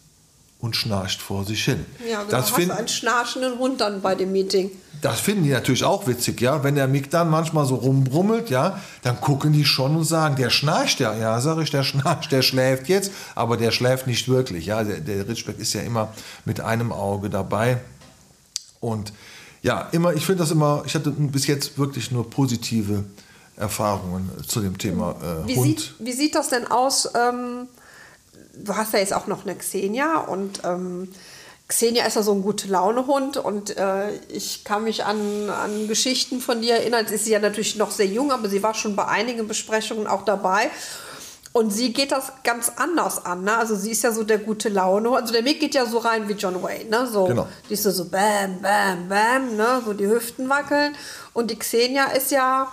und 0.63 0.77
schnarcht 0.77 1.21
vor 1.21 1.43
sich 1.43 1.65
hin. 1.65 1.85
Ja, 2.09 2.19
genau. 2.19 2.31
Das 2.31 2.51
find, 2.51 2.71
einen 2.71 2.87
schnarchenden 2.87 3.59
Hund 3.59 3.81
dann 3.81 4.01
bei 4.01 4.15
dem 4.15 4.31
Meeting. 4.31 4.71
Das 5.01 5.19
finden 5.19 5.43
die 5.43 5.49
natürlich 5.49 5.83
auch 5.83 6.07
witzig, 6.07 6.39
ja. 6.39 6.63
Wenn 6.63 6.75
der 6.75 6.87
Mick 6.87 7.11
dann 7.11 7.29
manchmal 7.29 7.65
so 7.65 7.75
rumbrummelt, 7.75 8.49
ja, 8.49 8.79
dann 9.01 9.19
gucken 9.19 9.51
die 9.51 9.65
schon 9.65 9.97
und 9.97 10.05
sagen, 10.05 10.37
der 10.37 10.49
schnarcht 10.49 11.01
ja. 11.01 11.13
Ja, 11.17 11.41
sag 11.41 11.57
ich, 11.59 11.69
der 11.69 11.83
schnarcht, 11.83 12.31
der 12.31 12.41
schläft 12.43 12.87
jetzt, 12.87 13.11
aber 13.35 13.57
der 13.57 13.71
schläft 13.71 14.07
nicht 14.07 14.29
wirklich. 14.29 14.65
Ja, 14.65 14.85
der, 14.85 15.01
der 15.01 15.27
Ritschbeck 15.27 15.59
ist 15.59 15.73
ja 15.73 15.81
immer 15.81 16.13
mit 16.45 16.61
einem 16.61 16.93
Auge 16.93 17.29
dabei. 17.29 17.81
Und 18.79 19.11
ja, 19.63 19.89
immer, 19.91 20.13
ich 20.13 20.25
finde 20.25 20.43
das 20.43 20.51
immer, 20.51 20.83
ich 20.85 20.95
hatte 20.95 21.11
bis 21.11 21.45
jetzt 21.45 21.77
wirklich 21.77 22.09
nur 22.09 22.29
positive 22.29 23.03
Erfahrungen 23.57 24.31
zu 24.47 24.61
dem 24.61 24.77
Thema 24.77 25.15
äh, 25.21 25.45
wie 25.45 25.55
Hund. 25.57 25.79
Sieht, 25.79 25.93
wie 25.99 26.13
sieht 26.13 26.35
das 26.35 26.47
denn 26.47 26.67
aus? 26.67 27.09
Ähm 27.15 27.67
du 28.53 28.75
hast 28.75 28.93
ja 28.93 28.99
jetzt 28.99 29.13
auch 29.13 29.27
noch 29.27 29.45
eine 29.45 29.55
Xenia 29.55 30.19
und 30.19 30.61
ähm, 30.63 31.09
Xenia 31.67 32.05
ist 32.05 32.15
ja 32.15 32.23
so 32.23 32.33
ein 32.33 32.41
gute 32.41 32.67
Laune-Hund 32.67 33.37
und 33.37 33.77
äh, 33.77 34.11
ich 34.29 34.63
kann 34.63 34.83
mich 34.83 35.05
an, 35.05 35.49
an 35.49 35.87
Geschichten 35.87 36.39
von 36.39 36.61
dir 36.61 36.75
erinnern. 36.75 37.01
Jetzt 37.01 37.11
ist 37.11 37.25
sie 37.25 37.31
ja 37.31 37.39
natürlich 37.39 37.77
noch 37.77 37.89
sehr 37.89 38.05
jung, 38.05 38.31
aber 38.31 38.49
sie 38.49 38.61
war 38.61 38.73
schon 38.73 38.95
bei 38.95 39.05
einigen 39.05 39.47
Besprechungen 39.47 40.05
auch 40.05 40.23
dabei. 40.23 40.69
Und 41.53 41.71
sie 41.71 41.93
geht 41.93 42.11
das 42.11 42.33
ganz 42.43 42.71
anders 42.77 43.25
an. 43.25 43.43
Ne? 43.43 43.55
Also 43.55 43.75
sie 43.75 43.91
ist 43.91 44.03
ja 44.03 44.11
so 44.11 44.23
der 44.23 44.39
gute 44.39 44.69
Laune. 44.69 45.11
Also 45.11 45.31
der 45.31 45.43
Mick 45.43 45.59
geht 45.59 45.75
ja 45.75 45.85
so 45.85 45.99
rein 45.99 46.27
wie 46.27 46.33
John 46.33 46.61
Wayne. 46.61 46.89
Ne? 46.89 47.07
So, 47.07 47.25
Genau. 47.25 47.47
Die 47.69 47.73
ist 47.73 47.83
so, 47.83 47.91
so 47.91 48.05
bam, 48.05 48.59
bam, 48.59 49.07
bam, 49.07 49.55
ne? 49.55 49.81
so 49.85 49.93
die 49.93 50.07
Hüften 50.07 50.49
wackeln. 50.49 50.95
Und 51.31 51.51
die 51.51 51.57
Xenia 51.57 52.05
ist 52.05 52.31
ja 52.31 52.71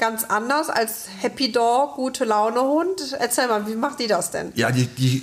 ganz 0.00 0.24
anders 0.24 0.70
als 0.70 1.06
Happy 1.20 1.52
Dog, 1.52 1.94
gute 1.94 2.24
Laune 2.24 2.60
Hund. 2.62 3.16
Erzähl 3.18 3.46
mal, 3.46 3.66
wie 3.68 3.76
macht 3.76 4.00
die 4.00 4.06
das 4.08 4.30
denn? 4.30 4.50
Ja, 4.56 4.72
die, 4.72 4.86
die, 4.86 5.22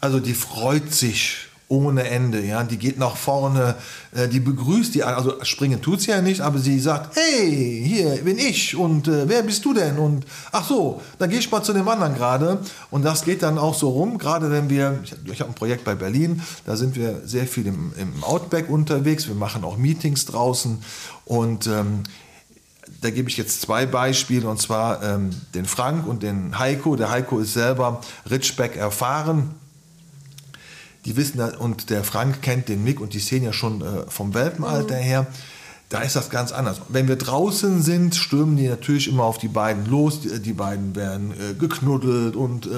also 0.00 0.20
die 0.20 0.34
freut 0.34 0.92
sich 0.92 1.48
ohne 1.68 2.08
Ende, 2.08 2.44
ja. 2.44 2.62
Die 2.62 2.76
geht 2.76 2.98
nach 2.98 3.16
vorne, 3.16 3.74
äh, 4.14 4.28
die 4.28 4.38
begrüßt 4.38 4.94
die, 4.94 5.02
also 5.02 5.42
springen 5.42 5.82
tut 5.82 6.00
sie 6.00 6.12
ja 6.12 6.22
nicht, 6.22 6.40
aber 6.40 6.58
sie 6.58 6.78
sagt, 6.78 7.16
hey, 7.16 7.82
hier 7.84 8.22
bin 8.22 8.38
ich 8.38 8.76
und 8.76 9.08
äh, 9.08 9.28
wer 9.28 9.42
bist 9.42 9.64
du 9.64 9.74
denn? 9.74 9.98
Und 9.98 10.26
ach 10.52 10.68
so, 10.68 11.00
dann 11.18 11.28
gehe 11.30 11.40
ich 11.40 11.50
mal 11.50 11.62
zu 11.62 11.72
dem 11.72 11.88
anderen 11.88 12.14
gerade. 12.14 12.60
Und 12.90 13.04
das 13.04 13.24
geht 13.24 13.42
dann 13.42 13.58
auch 13.58 13.74
so 13.74 13.88
rum, 13.88 14.18
gerade 14.18 14.50
wenn 14.50 14.70
wir, 14.70 15.00
ich, 15.02 15.14
ich 15.32 15.40
habe 15.40 15.50
ein 15.50 15.54
Projekt 15.54 15.84
bei 15.84 15.94
Berlin, 15.94 16.42
da 16.66 16.76
sind 16.76 16.94
wir 16.94 17.22
sehr 17.24 17.46
viel 17.46 17.66
im, 17.66 17.92
im 17.98 18.22
Outback 18.22 18.68
unterwegs, 18.68 19.26
wir 19.26 19.34
machen 19.34 19.64
auch 19.64 19.76
Meetings 19.76 20.26
draußen 20.26 20.78
und 21.24 21.66
ähm, 21.66 22.04
da 23.00 23.10
gebe 23.10 23.28
ich 23.28 23.36
jetzt 23.36 23.60
zwei 23.60 23.86
Beispiele, 23.86 24.48
und 24.48 24.60
zwar 24.60 25.02
ähm, 25.02 25.30
den 25.54 25.64
Frank 25.64 26.06
und 26.06 26.22
den 26.22 26.58
Heiko. 26.58 26.96
Der 26.96 27.10
Heiko 27.10 27.38
ist 27.38 27.52
selber 27.52 28.00
Ritschbeck 28.30 28.76
erfahren. 28.76 29.54
Die 31.04 31.16
wissen, 31.16 31.40
und 31.40 31.90
der 31.90 32.02
Frank 32.02 32.42
kennt 32.42 32.68
den 32.68 32.82
Mick 32.82 33.00
und 33.00 33.14
die 33.14 33.20
sehen 33.20 33.44
ja 33.44 33.52
schon 33.52 33.80
äh, 33.80 33.84
vom 34.08 34.34
Welpenalter 34.34 34.96
her. 34.96 35.26
Da 35.88 36.00
ist 36.00 36.16
das 36.16 36.30
ganz 36.30 36.50
anders. 36.50 36.80
Wenn 36.88 37.06
wir 37.06 37.14
draußen 37.14 37.80
sind, 37.80 38.16
stürmen 38.16 38.56
die 38.56 38.66
natürlich 38.66 39.06
immer 39.06 39.22
auf 39.22 39.38
die 39.38 39.46
beiden 39.46 39.86
los. 39.86 40.20
Die, 40.20 40.40
die 40.40 40.52
beiden 40.52 40.96
werden 40.96 41.30
äh, 41.30 41.54
geknuddelt 41.54 42.34
und 42.34 42.66
äh, 42.66 42.70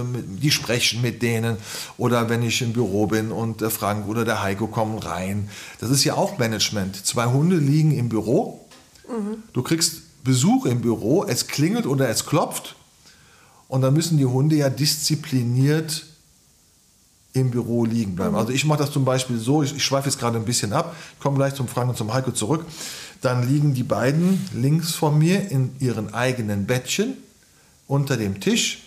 die 0.43 0.51
sprechen 0.51 1.01
mit 1.01 1.23
denen. 1.23 1.57
Oder 1.97 2.29
wenn 2.29 2.43
ich 2.43 2.61
im 2.61 2.75
Büro 2.75 3.07
bin 3.07 3.33
und 3.33 3.63
der 3.63 3.71
Frank 3.71 4.07
oder 4.09 4.27
der 4.27 4.43
Heiko 4.43 4.67
kommen 4.67 4.99
rein. 4.99 5.49
Das 5.81 5.89
ist 5.89 6.05
ja 6.05 6.15
auch 6.15 6.37
Management. 6.37 7.07
Zwei 7.07 7.27
Hunde 7.27 7.57
liegen 7.57 7.93
im 7.93 8.11
Büro. 8.11 8.68
Du 9.53 9.63
kriegst 9.63 10.25
Besuch 10.25 10.67
im 10.67 10.81
Büro, 10.81 11.25
es 11.25 11.47
klingelt 11.47 11.87
oder 11.87 12.09
es 12.09 12.27
klopft. 12.27 12.77
Und 13.69 13.83
dann 13.83 13.95
müssen 13.95 14.19
die 14.19 14.27
Hunde 14.27 14.57
ja 14.57 14.71
diszipliniert 14.71 16.07
im 17.35 17.51
Büro 17.51 17.85
liegen 17.85 18.17
bleiben. 18.17 18.35
Also 18.35 18.53
ich 18.53 18.65
mache 18.65 18.79
das 18.79 18.91
zum 18.91 19.05
Beispiel 19.05 19.39
so, 19.39 19.63
ich, 19.63 19.77
ich 19.77 19.85
schweife 19.85 20.09
jetzt 20.09 20.19
gerade 20.19 20.39
ein 20.39 20.45
bisschen 20.45 20.73
ab, 20.73 20.97
komme 21.21 21.37
gleich 21.37 21.55
zum 21.55 21.69
Frank 21.69 21.91
und 21.91 21.97
zum 21.97 22.13
Heiko 22.13 22.33
zurück. 22.33 22.65
Dann 23.21 23.47
liegen 23.49 23.75
die 23.75 23.83
beiden 23.83 24.49
links 24.55 24.95
von 24.95 25.19
mir 25.19 25.51
in 25.51 25.75
ihren 25.79 26.15
eigenen 26.15 26.67
Bettchen 26.67 27.15
unter 27.87 28.17
dem 28.17 28.41
Tisch 28.41 28.83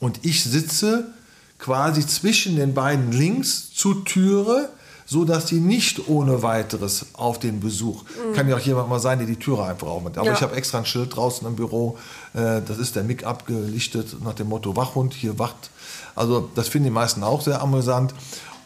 und 0.00 0.20
ich 0.22 0.42
sitze 0.42 1.12
quasi 1.58 2.06
zwischen 2.06 2.56
den 2.56 2.74
beiden 2.74 3.12
links 3.12 3.72
zur 3.72 4.04
Türe, 4.04 4.70
so 5.12 5.24
dass 5.24 5.48
sie 5.48 5.58
nicht 5.58 6.08
ohne 6.08 6.40
weiteres 6.44 7.06
auf 7.14 7.40
den 7.40 7.58
Besuch. 7.58 8.04
Kann 8.36 8.48
ja 8.48 8.54
auch 8.54 8.60
jemand 8.60 8.88
mal 8.88 9.00
sein, 9.00 9.18
der 9.18 9.26
die 9.26 9.34
Türe 9.34 9.64
einfach 9.64 9.88
aufmacht. 9.88 10.16
Aber 10.18 10.28
Ja. 10.28 10.34
ich 10.34 10.40
habe 10.42 10.54
extra 10.54 10.78
ein 10.78 10.86
Schild 10.86 11.16
draußen 11.16 11.44
im 11.48 11.56
Büro. 11.56 11.98
Äh, 12.32 12.62
das 12.64 12.78
ist 12.78 12.94
der 12.94 13.02
Mick 13.02 13.24
abgelichtet 13.26 14.22
nach 14.24 14.34
dem 14.34 14.48
Motto 14.48 14.76
Wachhund 14.76 15.12
hier 15.12 15.36
wacht. 15.40 15.70
Also 16.14 16.48
das 16.54 16.68
finden 16.68 16.84
die 16.84 16.90
meisten 16.92 17.24
auch 17.24 17.40
sehr 17.40 17.60
amüsant. 17.60 18.14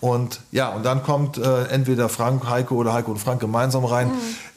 Und 0.03 0.41
ja, 0.53 0.69
und 0.69 0.85
dann 0.85 1.03
kommt 1.03 1.39
äh, 1.39 1.65
entweder 1.69 2.11
Frank, 2.11 2.47
Heiko 2.47 2.75
oder 2.75 2.93
Heiko 2.93 3.13
und 3.13 3.19
Frank 3.19 3.41
gemeinsam 3.41 3.87
rein. 3.87 4.11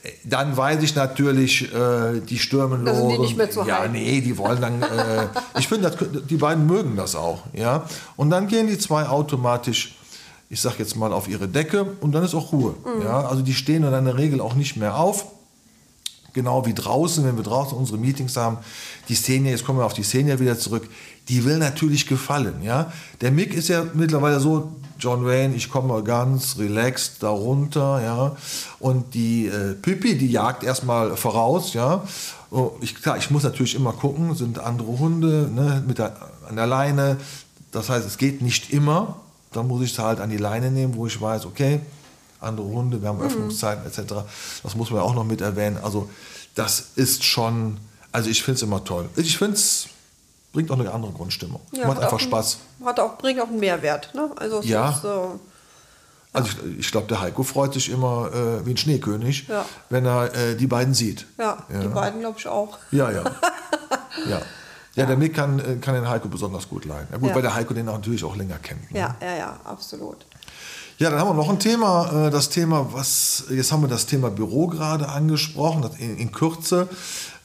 Äh, 0.03 0.09
Dann 0.25 0.57
weiß 0.57 0.83
ich 0.83 0.93
natürlich, 0.93 1.73
äh, 1.73 2.19
die 2.19 2.37
stürmen 2.37 2.81
Mhm. 2.81 2.85
Los. 2.87 2.97
sind 2.97 3.09
die 3.11 3.19
nicht 3.19 3.37
mehr 3.37 3.49
zu 3.49 3.63
ja, 3.63 3.79
halten. 3.79 3.93
nee, 3.93 4.19
die 4.19 4.37
wollen 4.37 4.59
dann. 4.59 4.81
Äh, 4.81 5.27
ich 5.57 5.69
finde, 5.69 5.89
die 6.29 6.35
beiden 6.35 6.67
mögen 6.67 6.97
das 6.97 7.15
auch. 7.15 7.43
Ja? 7.53 7.85
Und 8.17 8.29
dann 8.29 8.47
gehen 8.49 8.67
die 8.67 8.77
zwei 8.77 9.07
automatisch, 9.07 9.96
ich 10.49 10.61
sag 10.61 10.79
jetzt 10.79 10.95
mal, 10.95 11.11
auf 11.13 11.27
ihre 11.27 11.47
Decke 11.47 11.97
und 12.01 12.13
dann 12.13 12.23
ist 12.23 12.33
auch 12.33 12.51
Ruhe. 12.51 12.75
Mhm. 12.85 13.03
Ja? 13.03 13.27
Also 13.27 13.41
die 13.41 13.53
stehen 13.53 13.83
dann 13.83 13.93
in 13.93 14.05
der 14.05 14.17
Regel 14.17 14.41
auch 14.41 14.55
nicht 14.55 14.77
mehr 14.77 14.97
auf. 14.97 15.25
Genau 16.33 16.65
wie 16.65 16.73
draußen, 16.73 17.25
wenn 17.25 17.35
wir 17.35 17.43
draußen 17.43 17.75
unsere 17.77 17.97
Meetings 17.97 18.37
haben. 18.37 18.59
Die 19.09 19.15
Szene, 19.15 19.49
jetzt 19.49 19.65
kommen 19.65 19.79
wir 19.79 19.85
auf 19.85 19.93
die 19.93 20.03
Szene 20.03 20.39
wieder 20.39 20.57
zurück, 20.57 20.87
die 21.29 21.43
will 21.43 21.57
natürlich 21.57 22.05
gefallen. 22.07 22.61
Ja? 22.61 22.91
Der 23.21 23.31
Mick 23.31 23.53
ist 23.53 23.69
ja 23.69 23.85
mittlerweile 23.93 24.39
so, 24.39 24.71
John 24.99 25.25
Wayne, 25.25 25.55
ich 25.55 25.69
komme 25.69 26.01
ganz 26.03 26.57
relaxed 26.57 27.23
darunter. 27.23 28.01
Ja? 28.01 28.37
Und 28.79 29.13
die 29.15 29.47
äh, 29.47 29.73
Pippi, 29.73 30.17
die 30.17 30.29
jagt 30.31 30.63
erstmal 30.63 31.17
voraus. 31.17 31.73
Ja? 31.73 32.03
Oh, 32.51 32.71
ich, 32.81 32.95
klar, 32.95 33.17
ich 33.17 33.31
muss 33.31 33.43
natürlich 33.43 33.75
immer 33.75 33.91
gucken, 33.91 34.35
sind 34.35 34.59
andere 34.59 34.99
Hunde 34.99 35.49
ne, 35.53 35.83
mit 35.85 35.97
der, 35.97 36.15
an 36.47 36.55
der 36.55 36.67
Leine. 36.67 37.17
Das 37.71 37.89
heißt, 37.89 38.07
es 38.07 38.17
geht 38.17 38.41
nicht 38.41 38.71
immer. 38.71 39.17
Dann 39.51 39.67
muss 39.67 39.81
ich 39.81 39.93
sie 39.93 40.03
halt 40.03 40.19
an 40.19 40.29
die 40.29 40.37
Leine 40.37 40.71
nehmen, 40.71 40.95
wo 40.95 41.07
ich 41.07 41.19
weiß, 41.19 41.45
okay, 41.45 41.79
andere 42.39 42.67
Hunde, 42.67 43.01
wir 43.01 43.09
haben 43.09 43.21
Öffnungszeiten 43.21 43.85
etc. 43.85 44.13
Das 44.63 44.75
muss 44.75 44.89
man 44.91 44.99
ja 44.99 45.05
auch 45.05 45.15
noch 45.15 45.23
mit 45.23 45.41
erwähnen. 45.41 45.77
Also 45.81 46.09
das 46.55 46.87
ist 46.95 47.23
schon, 47.23 47.77
also 48.11 48.29
ich 48.29 48.43
finde 48.43 48.57
es 48.57 48.61
immer 48.63 48.83
toll. 48.83 49.09
Ich 49.15 49.37
finde 49.37 49.55
es 49.55 49.87
bringt 50.53 50.71
auch 50.71 50.79
eine 50.79 50.91
andere 50.91 51.11
Grundstimmung. 51.11 51.61
Macht 51.71 51.83
hat 51.87 51.97
auch 51.97 52.01
einfach 52.03 52.19
Spaß. 52.19 52.57
Hat 52.85 52.99
auch, 52.99 53.17
bringt 53.17 53.39
auch 53.41 53.47
einen 53.47 53.59
Mehrwert. 53.59 54.13
Ne? 54.15 54.29
Also 54.37 54.59
es 54.59 54.65
Ja. 54.67 54.89
ist, 54.89 55.05
Also 56.33 56.49
ich, 56.71 56.79
ich 56.79 56.91
glaube, 56.91 57.07
der 57.07 57.21
Heiko 57.21 57.43
freut 57.43 57.73
sich 57.73 57.89
immer 57.89 58.31
äh, 58.33 58.65
wie 58.65 58.71
ein 58.71 58.77
Schneekönig, 58.77 59.47
Ja. 59.47 59.65
wenn 59.89 60.05
er 60.05 60.33
äh, 60.35 60.55
die 60.55 60.67
beiden 60.67 60.93
sieht. 60.93 61.25
ja, 61.37 61.57
die 61.69 61.87
beiden 61.87 62.19
glaube 62.21 62.37
ich 62.39 62.47
auch. 62.47 62.77
Ja, 62.91 63.11
ja. 63.11 63.23
ja. 64.29 64.41
Ja, 64.97 65.05
der 65.05 65.15
Mick 65.15 65.35
kann, 65.35 65.59
äh, 65.59 65.75
kann 65.79 65.93
den 65.93 66.09
Heiko 66.09 66.27
besonders 66.27 66.67
gut 66.67 66.85
leiden. 66.85 67.07
Ja, 67.11 67.17
gut, 67.17 67.33
weil 67.35 67.41
der 67.43 67.53
Heiko 67.53 67.73
den 67.73 67.87
auch 67.87 67.93
natürlich 67.93 68.23
auch 68.23 68.35
länger 68.35 68.57
kennt. 68.57 68.91
Ne? 68.91 68.99
Ja, 68.99 69.15
ja, 69.21 69.37
ja, 69.37 69.59
absolut. 69.63 70.17
Ja, 70.97 71.11
dann 71.11 71.19
haben 71.19 71.29
wir 71.29 71.35
noch 71.35 71.49
ein 71.49 71.59
Thema, 71.59 72.27
äh, 72.27 72.31
das 72.31 72.49
Thema, 72.49 72.91
was, 72.91 73.43
jetzt 73.51 73.71
haben 73.71 73.83
wir 73.83 73.87
das 73.87 74.07
Thema 74.07 74.31
Büro 74.31 74.65
gerade 74.65 75.07
angesprochen, 75.07 75.87
in, 75.99 76.17
in 76.17 76.31
Kürze. 76.31 76.89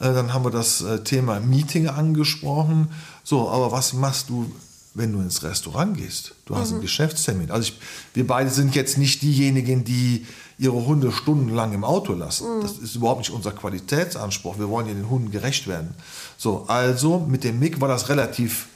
Äh, 0.00 0.14
Dann 0.14 0.32
haben 0.32 0.44
wir 0.44 0.50
das 0.50 0.82
Thema 1.04 1.40
Meeting 1.40 1.88
angesprochen. 1.88 2.88
So, 3.22 3.50
aber 3.50 3.70
was 3.70 3.92
machst 3.92 4.30
du, 4.30 4.50
wenn 4.94 5.12
du 5.12 5.20
ins 5.20 5.42
Restaurant 5.42 5.96
gehst? 5.96 6.34
Du 6.46 6.56
hast 6.56 6.72
einen 6.72 6.80
Geschäftstermin. 6.80 7.50
Also 7.50 7.68
ich, 7.68 7.78
wir 8.14 8.26
beide 8.26 8.48
sind 8.48 8.74
jetzt 8.74 8.96
nicht 8.96 9.20
diejenigen, 9.20 9.84
die 9.84 10.26
ihre 10.62 10.86
Hunde 10.86 11.10
stundenlang 11.10 11.72
im 11.72 11.82
Auto 11.82 12.12
lassen. 12.12 12.60
Das 12.62 12.72
ist 12.78 12.94
überhaupt 12.94 13.18
nicht 13.18 13.30
unser 13.30 13.50
Qualitätsanspruch. 13.50 14.58
Wir 14.60 14.68
wollen 14.68 14.86
ja 14.86 14.94
den 14.94 15.10
Hunden 15.10 15.32
gerecht 15.32 15.66
werden. 15.66 15.92
So, 16.38 16.64
also 16.68 17.18
mit 17.18 17.42
dem 17.42 17.58
Mick 17.58 17.80
war 17.80 17.88
das 17.88 18.08
relativ 18.08 18.68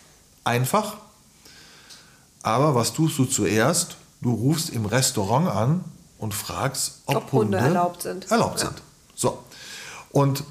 einfach. 0.42 0.96
Aber 2.42 2.74
was 2.74 2.92
tust 2.92 3.16
du 3.18 3.24
zuerst? 3.24 3.96
Du 4.20 4.32
rufst 4.32 4.70
im 4.70 4.84
Restaurant 4.86 5.48
an 5.48 5.84
und 6.18 6.34
fragst, 6.34 7.02
ob, 7.06 7.16
Ob 7.16 7.32
Hunde 7.32 7.58
erlaubt 7.58 8.02
sind. 8.02 8.28
Erlaubt 8.32 8.60
Ja. 8.60 8.66
sind. 8.66 8.82
So. 9.14 9.38
Und 10.10 10.42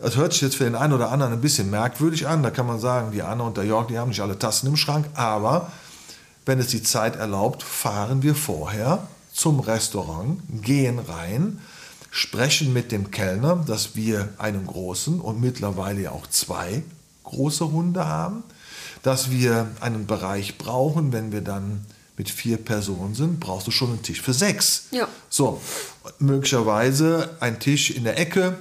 das 0.00 0.16
hört 0.16 0.32
sich 0.32 0.40
jetzt 0.42 0.56
für 0.56 0.64
den 0.64 0.74
einen 0.74 0.94
oder 0.94 1.10
anderen 1.10 1.34
ein 1.34 1.40
bisschen 1.42 1.68
merkwürdig 1.68 2.26
an. 2.26 2.42
Da 2.42 2.50
kann 2.50 2.66
man 2.66 2.80
sagen, 2.80 3.10
die 3.12 3.22
Anne 3.22 3.42
und 3.42 3.58
der 3.58 3.64
Jörg, 3.64 3.88
die 3.88 3.98
haben 3.98 4.08
nicht 4.08 4.22
alle 4.22 4.38
Tassen 4.38 4.68
im 4.68 4.76
Schrank. 4.76 5.06
Aber 5.14 5.70
wenn 6.46 6.58
es 6.58 6.68
die 6.68 6.82
Zeit 6.82 7.16
erlaubt, 7.16 7.62
fahren 7.62 8.22
wir 8.22 8.34
vorher 8.34 9.06
zum 9.38 9.60
Restaurant, 9.60 10.40
gehen 10.62 10.98
rein, 10.98 11.60
sprechen 12.10 12.72
mit 12.72 12.90
dem 12.90 13.12
Kellner, 13.12 13.64
dass 13.66 13.94
wir 13.94 14.30
einen 14.36 14.66
großen 14.66 15.20
und 15.20 15.40
mittlerweile 15.40 16.02
ja 16.02 16.10
auch 16.10 16.26
zwei 16.26 16.82
große 17.22 17.70
Hunde 17.70 18.04
haben, 18.04 18.42
dass 19.04 19.30
wir 19.30 19.70
einen 19.78 20.06
Bereich 20.06 20.58
brauchen, 20.58 21.12
wenn 21.12 21.30
wir 21.30 21.42
dann 21.42 21.86
mit 22.16 22.30
vier 22.30 22.56
Personen 22.56 23.14
sind, 23.14 23.38
brauchst 23.38 23.68
du 23.68 23.70
schon 23.70 23.90
einen 23.90 24.02
Tisch 24.02 24.20
für 24.20 24.34
sechs. 24.34 24.86
Ja. 24.90 25.06
So, 25.28 25.60
möglicherweise 26.18 27.36
ein 27.38 27.60
Tisch 27.60 27.90
in 27.90 28.02
der 28.02 28.18
Ecke, 28.18 28.58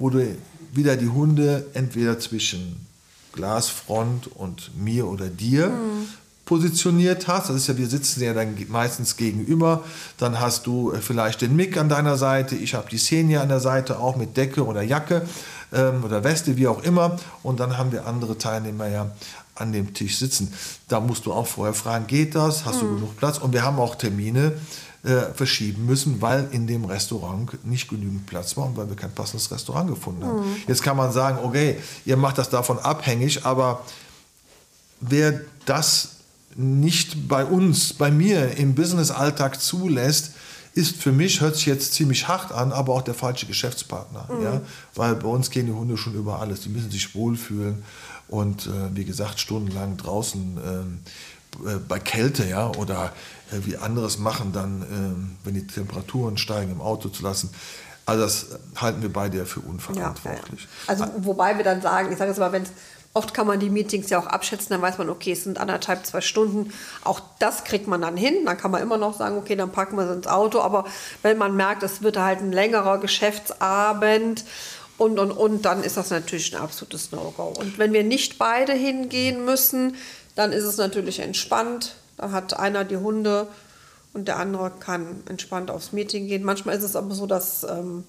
wo 0.00 0.10
du 0.10 0.36
wieder 0.72 0.96
die 0.96 1.08
Hunde 1.08 1.68
entweder 1.74 2.18
zwischen 2.18 2.84
Glasfront 3.32 4.26
und 4.34 4.76
mir 4.76 5.06
oder 5.06 5.28
dir 5.28 5.70
positioniert 6.46 7.28
hast. 7.28 7.50
Das 7.50 7.56
ist 7.56 7.66
ja, 7.66 7.76
wir 7.76 7.88
sitzen 7.88 8.22
ja 8.22 8.32
dann 8.32 8.56
meistens 8.68 9.16
gegenüber. 9.16 9.84
Dann 10.16 10.40
hast 10.40 10.66
du 10.66 10.92
äh, 10.92 11.02
vielleicht 11.02 11.42
den 11.42 11.54
Mick 11.54 11.76
an 11.76 11.90
deiner 11.90 12.16
Seite, 12.16 12.54
ich 12.54 12.72
habe 12.74 12.88
die 12.88 12.96
Xenia 12.96 13.42
an 13.42 13.50
der 13.50 13.60
Seite, 13.60 13.98
auch 13.98 14.16
mit 14.16 14.36
Decke 14.36 14.64
oder 14.64 14.80
Jacke 14.80 15.26
ähm, 15.72 16.04
oder 16.04 16.24
Weste, 16.24 16.56
wie 16.56 16.68
auch 16.68 16.82
immer. 16.82 17.18
Und 17.42 17.60
dann 17.60 17.76
haben 17.76 17.92
wir 17.92 18.06
andere 18.06 18.38
Teilnehmer 18.38 18.88
ja 18.88 19.10
an 19.56 19.72
dem 19.72 19.92
Tisch 19.92 20.18
sitzen. 20.18 20.52
Da 20.88 21.00
musst 21.00 21.26
du 21.26 21.32
auch 21.32 21.46
vorher 21.46 21.74
fragen, 21.74 22.06
geht 22.06 22.34
das? 22.34 22.64
Hast 22.64 22.80
du 22.80 22.94
genug 22.94 23.16
Platz? 23.16 23.38
Und 23.38 23.52
wir 23.52 23.64
haben 23.64 23.78
auch 23.78 23.96
Termine 23.96 24.52
äh, 25.02 25.32
verschieben 25.34 25.86
müssen, 25.86 26.22
weil 26.22 26.48
in 26.52 26.66
dem 26.66 26.84
Restaurant 26.84 27.64
nicht 27.66 27.88
genügend 27.88 28.26
Platz 28.26 28.56
war 28.56 28.66
und 28.66 28.76
weil 28.76 28.88
wir 28.88 28.96
kein 28.96 29.12
passendes 29.12 29.50
Restaurant 29.50 29.88
gefunden 29.88 30.24
haben. 30.24 30.56
Jetzt 30.68 30.82
kann 30.82 30.96
man 30.96 31.10
sagen, 31.10 31.38
okay, 31.42 31.78
ihr 32.04 32.16
macht 32.16 32.38
das 32.38 32.50
davon 32.50 32.78
abhängig, 32.78 33.44
aber 33.44 33.82
wer 35.00 35.40
das 35.64 36.15
nicht 36.56 37.28
bei 37.28 37.44
uns, 37.44 37.92
bei 37.92 38.10
mir 38.10 38.56
im 38.56 38.74
Business-Alltag 38.74 39.60
zulässt, 39.60 40.32
ist 40.74 40.96
für 40.96 41.12
mich, 41.12 41.40
hört 41.40 41.56
sich 41.56 41.66
jetzt 41.66 41.94
ziemlich 41.94 42.28
hart 42.28 42.52
an, 42.52 42.70
aber 42.70 42.92
auch 42.92 43.02
der 43.02 43.14
falsche 43.14 43.46
Geschäftspartner. 43.46 44.28
Ja? 44.42 44.60
Weil 44.94 45.14
bei 45.16 45.28
uns 45.28 45.50
gehen 45.50 45.66
die 45.66 45.72
Hunde 45.72 45.96
schon 45.96 46.14
über 46.14 46.40
alles. 46.40 46.60
Die 46.60 46.68
müssen 46.68 46.90
sich 46.90 47.14
wohlfühlen. 47.14 47.82
und 48.28 48.66
äh, 48.66 48.94
wie 48.94 49.04
gesagt 49.04 49.40
stundenlang 49.40 49.96
draußen 49.96 50.58
ähm, 50.64 50.98
äh, 51.64 51.76
bei 51.76 51.98
Kälte 51.98 52.44
ja 52.44 52.68
oder 52.68 53.12
äh, 53.52 53.58
wie 53.64 53.76
anderes 53.76 54.18
machen 54.18 54.52
dann, 54.52 54.82
ähm, 54.90 55.36
wenn 55.44 55.54
die 55.54 55.66
Temperaturen 55.66 56.36
steigen 56.36 56.72
im 56.72 56.80
Auto 56.80 57.08
zu 57.08 57.22
lassen. 57.22 57.50
Also 58.04 58.22
das 58.22 58.46
halten 58.76 59.02
wir 59.02 59.12
beide 59.12 59.46
für 59.46 59.60
unverantwortlich. 59.60 60.68
Ja, 60.86 60.94
ja. 60.94 61.04
Also 61.04 61.06
wobei 61.18 61.56
wir 61.56 61.64
dann 61.64 61.82
sagen, 61.82 62.12
ich 62.12 62.18
sage 62.18 62.30
jetzt 62.30 62.38
mal, 62.38 62.52
wenn 62.52 62.64
Oft 63.16 63.32
kann 63.32 63.46
man 63.46 63.58
die 63.58 63.70
Meetings 63.70 64.10
ja 64.10 64.18
auch 64.18 64.26
abschätzen, 64.26 64.68
dann 64.68 64.82
weiß 64.82 64.98
man, 64.98 65.08
okay, 65.08 65.32
es 65.32 65.44
sind 65.44 65.56
anderthalb, 65.56 66.04
zwei 66.04 66.20
Stunden. 66.20 66.70
Auch 67.02 67.22
das 67.38 67.64
kriegt 67.64 67.86
man 67.86 68.02
dann 68.02 68.14
hin. 68.14 68.44
Dann 68.44 68.58
kann 68.58 68.70
man 68.70 68.82
immer 68.82 68.98
noch 68.98 69.16
sagen, 69.16 69.38
okay, 69.38 69.56
dann 69.56 69.72
packen 69.72 69.96
wir 69.96 70.04
es 70.04 70.14
ins 70.14 70.26
Auto. 70.26 70.60
Aber 70.60 70.84
wenn 71.22 71.38
man 71.38 71.56
merkt, 71.56 71.82
es 71.82 72.02
wird 72.02 72.18
halt 72.18 72.40
ein 72.40 72.52
längerer 72.52 72.98
Geschäftsabend 72.98 74.44
und, 74.98 75.18
und, 75.18 75.30
und, 75.30 75.64
dann 75.64 75.82
ist 75.82 75.96
das 75.96 76.10
natürlich 76.10 76.54
ein 76.54 76.60
absolutes 76.60 77.10
No-Go. 77.10 77.54
Und 77.58 77.78
wenn 77.78 77.94
wir 77.94 78.04
nicht 78.04 78.36
beide 78.36 78.74
hingehen 78.74 79.46
müssen, 79.46 79.96
dann 80.34 80.52
ist 80.52 80.64
es 80.64 80.76
natürlich 80.76 81.20
entspannt. 81.20 81.96
Da 82.18 82.32
hat 82.32 82.58
einer 82.58 82.84
die 82.84 82.98
Hunde 82.98 83.48
und 84.12 84.28
der 84.28 84.36
andere 84.36 84.72
kann 84.78 85.22
entspannt 85.26 85.70
aufs 85.70 85.92
Meeting 85.92 86.26
gehen. 86.26 86.44
Manchmal 86.44 86.76
ist 86.76 86.84
es 86.84 86.94
aber 86.94 87.14
so, 87.14 87.26
dass 87.26 87.64
ähm, 87.64 88.04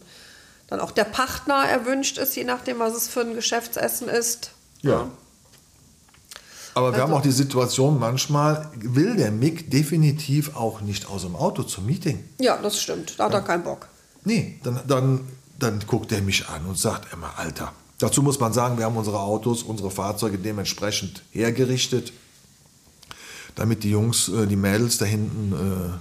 dann 0.67 0.81
auch 0.81 0.91
der 0.91 1.05
Partner 1.05 1.63
erwünscht 1.63 2.17
ist, 2.17 2.35
je 2.35 2.43
nachdem, 2.43 2.79
was 2.79 2.93
es 2.93 3.07
für 3.07 3.21
ein 3.21 3.35
Geschäftsessen 3.35 4.09
ist. 4.09 4.51
Ja. 4.81 5.09
Aber 6.73 6.91
wir 6.91 7.01
also, 7.01 7.07
haben 7.07 7.13
auch 7.13 7.23
die 7.23 7.31
Situation, 7.31 7.97
manchmal 7.97 8.69
will 8.75 9.15
der 9.15 9.31
Mick 9.31 9.71
definitiv 9.71 10.55
auch 10.55 10.81
nicht 10.81 11.09
aus 11.09 11.23
dem 11.23 11.35
Auto 11.35 11.63
zum 11.63 11.87
Meeting. 11.87 12.23
Ja, 12.39 12.57
das 12.61 12.79
stimmt. 12.79 13.19
Da 13.19 13.25
hat 13.25 13.33
er 13.33 13.41
keinen 13.41 13.63
Bock. 13.63 13.87
Nee, 14.23 14.59
dann, 14.63 14.81
dann, 14.87 15.21
dann 15.57 15.79
guckt 15.87 16.11
er 16.11 16.21
mich 16.21 16.47
an 16.47 16.65
und 16.65 16.77
sagt 16.77 17.11
immer, 17.13 17.33
Alter. 17.37 17.73
Dazu 17.97 18.21
muss 18.21 18.39
man 18.39 18.53
sagen, 18.53 18.77
wir 18.77 18.85
haben 18.85 18.95
unsere 18.95 19.19
Autos, 19.19 19.63
unsere 19.63 19.89
Fahrzeuge 19.89 20.37
dementsprechend 20.37 21.23
hergerichtet, 21.31 22.13
damit 23.55 23.83
die 23.83 23.89
Jungs, 23.89 24.29
äh, 24.29 24.45
die 24.45 24.55
Mädels 24.55 24.99
da 24.99 25.05
hinten 25.05 25.53
äh, 25.53 25.97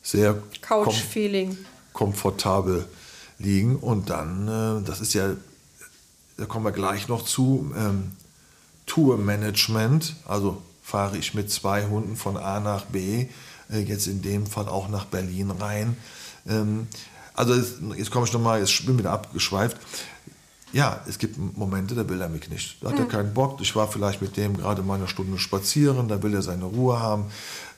sehr 0.00 0.40
Couch-Feeling 0.60 1.56
kom 1.92 2.12
komfortabel 2.12 2.86
liegen. 3.38 3.76
Und 3.76 4.10
dann, 4.10 4.46
äh, 4.46 4.86
das 4.86 5.00
ist 5.00 5.12
ja 5.14 5.30
da 6.38 6.46
kommen 6.46 6.64
wir 6.64 6.72
gleich 6.72 7.08
noch 7.08 7.24
zu, 7.24 7.72
ähm, 7.76 8.12
Tourmanagement, 8.86 10.16
also 10.26 10.62
fahre 10.82 11.18
ich 11.18 11.34
mit 11.34 11.50
zwei 11.50 11.84
Hunden 11.86 12.16
von 12.16 12.36
A 12.36 12.58
nach 12.60 12.86
B, 12.86 13.26
äh, 13.70 13.80
jetzt 13.80 14.06
in 14.06 14.22
dem 14.22 14.46
Fall 14.46 14.68
auch 14.68 14.88
nach 14.88 15.04
Berlin 15.04 15.50
rein. 15.50 15.96
Ähm, 16.48 16.88
also 17.34 17.54
jetzt, 17.54 17.74
jetzt 17.96 18.10
komme 18.10 18.26
ich 18.26 18.32
nochmal, 18.32 18.60
jetzt 18.60 18.84
bin 18.86 18.94
ich 18.94 19.00
wieder 19.00 19.12
abgeschweift. 19.12 19.76
Ja, 20.72 21.00
es 21.08 21.18
gibt 21.18 21.38
Momente, 21.56 21.94
da 21.94 22.08
will 22.08 22.20
er 22.20 22.28
mich 22.28 22.50
nicht. 22.50 22.82
Da 22.82 22.88
hat 22.88 22.96
mhm. 22.96 23.02
er 23.02 23.08
keinen 23.08 23.34
Bock. 23.34 23.60
Ich 23.60 23.74
war 23.74 23.88
vielleicht 23.88 24.20
mit 24.20 24.36
dem 24.36 24.56
gerade 24.56 24.82
mal 24.82 24.96
eine 24.96 25.08
Stunde 25.08 25.38
spazieren, 25.38 26.08
da 26.08 26.22
will 26.22 26.34
er 26.34 26.42
seine 26.42 26.64
Ruhe 26.64 27.00
haben. 27.00 27.26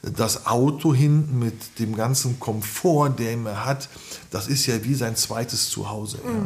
Das 0.03 0.47
Auto 0.47 0.95
hinten 0.95 1.39
mit 1.39 1.79
dem 1.79 1.95
ganzen 1.95 2.41
Komfort, 2.41 3.11
den 3.19 3.47
er 3.47 3.65
hat, 3.65 3.89
das 4.31 4.49
ist 4.49 4.67
ja 4.67 4.83
wie 4.85 4.95
sein 4.95 5.15
zweites 5.15 5.71
Zuhause. 5.71 6.19
Mhm. 6.25 6.31
Ja. 6.33 6.45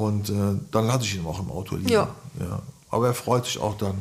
Und 0.00 0.30
äh, 0.30 0.58
dann 0.70 0.86
lasse 0.86 1.04
ich 1.04 1.16
ihn 1.16 1.26
auch 1.26 1.40
im 1.40 1.50
Auto 1.50 1.76
liegen. 1.76 1.90
Ja. 1.90 2.08
ja. 2.38 2.62
Aber 2.90 3.06
er 3.06 3.14
freut 3.14 3.44
sich 3.44 3.58
auch 3.60 3.76
dann, 3.76 3.98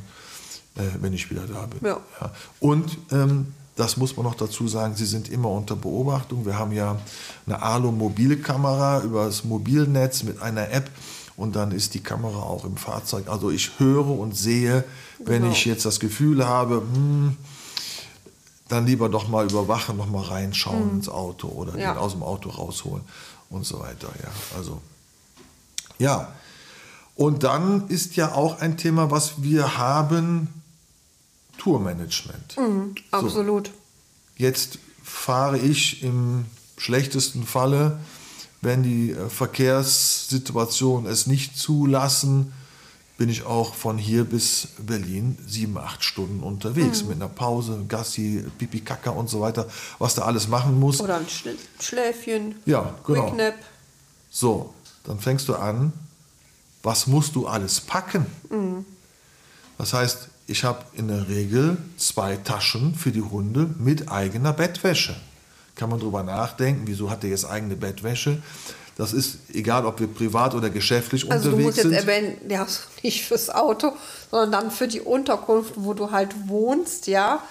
äh, 0.76 0.82
wenn 1.02 1.14
ich 1.14 1.30
wieder 1.30 1.42
da 1.42 1.66
bin. 1.66 1.80
Ja. 1.84 1.98
ja. 2.22 2.32
Und 2.60 2.98
ähm, 3.12 3.54
das 3.76 3.98
muss 3.98 4.16
man 4.18 4.26
noch 4.26 4.36
dazu 4.36 4.68
sagen, 4.68 4.96
sie 4.96 5.06
sind 5.06 5.30
immer 5.30 5.50
unter 5.50 5.76
Beobachtung. 5.76 6.46
Wir 6.46 6.58
haben 6.58 6.72
ja 6.72 6.98
eine 7.46 7.62
Alu-Mobilkamera 7.62 9.02
über 9.04 9.26
das 9.26 9.44
Mobilnetz 9.44 10.24
mit 10.24 10.42
einer 10.42 10.70
App 10.72 10.90
und 11.38 11.56
dann 11.56 11.72
ist 11.72 11.94
die 11.94 12.02
Kamera 12.02 12.40
auch 12.40 12.66
im 12.66 12.76
Fahrzeug. 12.76 13.30
Also 13.30 13.50
ich 13.50 13.80
höre 13.80 14.10
und 14.10 14.36
sehe, 14.36 14.84
wenn 15.20 15.44
genau. 15.44 15.54
ich 15.54 15.66
jetzt 15.66 15.86
das 15.86 16.00
Gefühl 16.00 16.46
habe, 16.46 16.82
hm, 16.94 17.38
dann 18.68 18.86
lieber 18.86 19.10
doch 19.10 19.28
mal 19.28 19.50
überwachen, 19.50 19.98
noch 19.98 20.10
mal 20.10 20.24
reinschauen 20.24 20.90
mhm. 20.90 20.96
ins 20.98 21.10
Auto 21.10 21.48
oder 21.48 21.78
ja. 21.78 21.94
den 21.94 22.00
aus 22.00 22.12
dem 22.12 22.24
Auto 22.24 22.50
rausholen 22.50 23.04
und 23.50 23.66
so 23.66 23.80
weiter. 23.80 24.10
Ja, 24.22 24.30
also 24.58 24.82
ja. 26.00 26.34
Und 27.16 27.44
dann 27.44 27.88
ist 27.90 28.16
ja 28.16 28.34
auch 28.34 28.60
ein 28.62 28.78
Thema, 28.78 29.12
was 29.12 29.44
wir 29.44 29.78
haben, 29.78 30.48
Tourmanagement. 31.58 32.58
Mhm, 32.58 32.96
absolut. 33.12 33.68
So. 33.68 33.74
Jetzt 34.38 34.80
fahre 35.04 35.58
ich 35.58 36.02
im 36.02 36.46
schlechtesten 36.78 37.46
Falle, 37.46 38.00
wenn 38.62 38.84
die 38.84 39.12
äh, 39.12 39.30
Verkehrssituationen 39.30 41.12
es 41.12 41.28
nicht 41.28 41.58
zulassen, 41.58 42.54
bin 43.18 43.28
ich 43.28 43.44
auch 43.44 43.74
von 43.74 43.98
hier 43.98 44.24
bis 44.24 44.70
Berlin 44.78 45.38
sieben, 45.46 45.78
acht 45.78 46.06
Stunden 46.06 46.42
unterwegs. 46.42 47.04
Mhm. 47.04 47.10
Mit 47.10 47.18
einer 47.18 47.28
Pause, 47.28 47.84
Gassi, 47.86 48.46
Pipi, 48.58 48.80
Kaka 48.80 49.10
und 49.10 49.30
so 49.30 49.42
weiter, 49.42 49.68
was 49.98 50.16
da 50.16 50.22
alles 50.22 50.48
machen 50.48 50.80
muss. 50.80 51.02
Oder 51.02 51.18
ein 51.18 51.28
Schläfchen. 51.80 52.56
Ja, 52.66 52.96
genau. 53.06 53.28
Quicknap. 53.28 53.56
So, 54.32 54.74
dann 55.04 55.20
fängst 55.20 55.48
du 55.48 55.56
an, 55.56 55.94
was 56.84 57.08
musst 57.08 57.36
du 57.36 57.48
alles 57.48 57.82
packen? 57.82 58.26
Mhm. 58.50 58.86
Das 59.78 59.94
heißt, 59.94 60.30
ich 60.48 60.64
habe 60.64 60.84
in 60.94 61.08
der 61.08 61.28
Regel 61.30 61.78
zwei 61.98 62.36
Taschen 62.38 62.96
für 62.96 63.12
die 63.12 63.22
Hunde 63.22 63.70
mit 63.78 64.12
eigener 64.12 64.54
Bettwäsche. 64.54 65.16
Kann 65.76 65.90
man 65.90 66.00
darüber 66.00 66.24
nachdenken, 66.24 66.84
wieso 66.86 67.10
hat 67.10 67.24
er 67.24 67.30
jetzt 67.30 67.46
eigene 67.46 67.76
Bettwäsche? 67.76 68.42
Das 68.98 69.14
ist 69.14 69.38
egal, 69.54 69.86
ob 69.86 70.00
wir 70.02 70.08
privat 70.08 70.54
oder 70.56 70.70
geschäftlich 70.70 71.32
also 71.32 71.52
unterwegs 71.52 71.78
sind. 71.78 71.86
Also 71.86 72.06
du 72.06 72.06
musst 72.06 72.18
jetzt 72.18 72.32
erwähnen, 72.34 72.52
ja, 72.52 72.68
nicht 73.04 73.24
fürs 73.24 73.50
Auto, 73.50 73.94
sondern 74.30 74.52
dann 74.52 74.72
für 74.72 74.90
die 74.90 75.00
Unterkunft, 75.00 75.74
wo 75.78 75.94
du 75.94 76.12
halt 76.12 76.36
wohnst, 76.48 77.08
ja. 77.08 77.42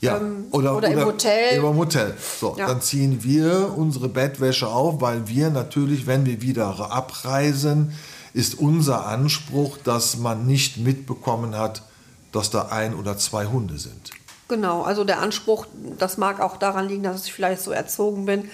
Ja, 0.00 0.18
ähm, 0.18 0.46
oder, 0.52 0.76
oder, 0.76 0.88
im 0.88 1.04
Hotel. 1.04 1.58
Im 1.58 1.76
Hotel. 1.76 2.14
So, 2.40 2.54
ja. 2.56 2.66
dann 2.68 2.80
ziehen 2.80 3.24
wir 3.24 3.74
unsere 3.76 4.08
Bettwäsche 4.08 4.68
auf, 4.68 5.00
weil 5.00 5.26
wir 5.26 5.50
natürlich, 5.50 6.06
wenn 6.06 6.24
wir 6.24 6.40
wieder 6.40 6.92
abreisen, 6.92 7.92
ist 8.32 8.58
unser 8.58 9.06
Anspruch, 9.06 9.78
dass 9.78 10.16
man 10.16 10.46
nicht 10.46 10.76
mitbekommen 10.76 11.56
hat, 11.56 11.82
dass 12.30 12.50
da 12.50 12.68
ein 12.70 12.94
oder 12.94 13.16
zwei 13.18 13.46
Hunde 13.46 13.78
sind. 13.78 14.10
Genau, 14.48 14.82
also 14.82 15.04
der 15.04 15.20
Anspruch, 15.20 15.66
das 15.98 16.16
mag 16.16 16.40
auch 16.40 16.56
daran 16.56 16.88
liegen, 16.88 17.02
dass 17.02 17.26
ich 17.26 17.32
vielleicht 17.32 17.62
so 17.62 17.70
erzogen 17.70 18.24
bin. 18.24 18.50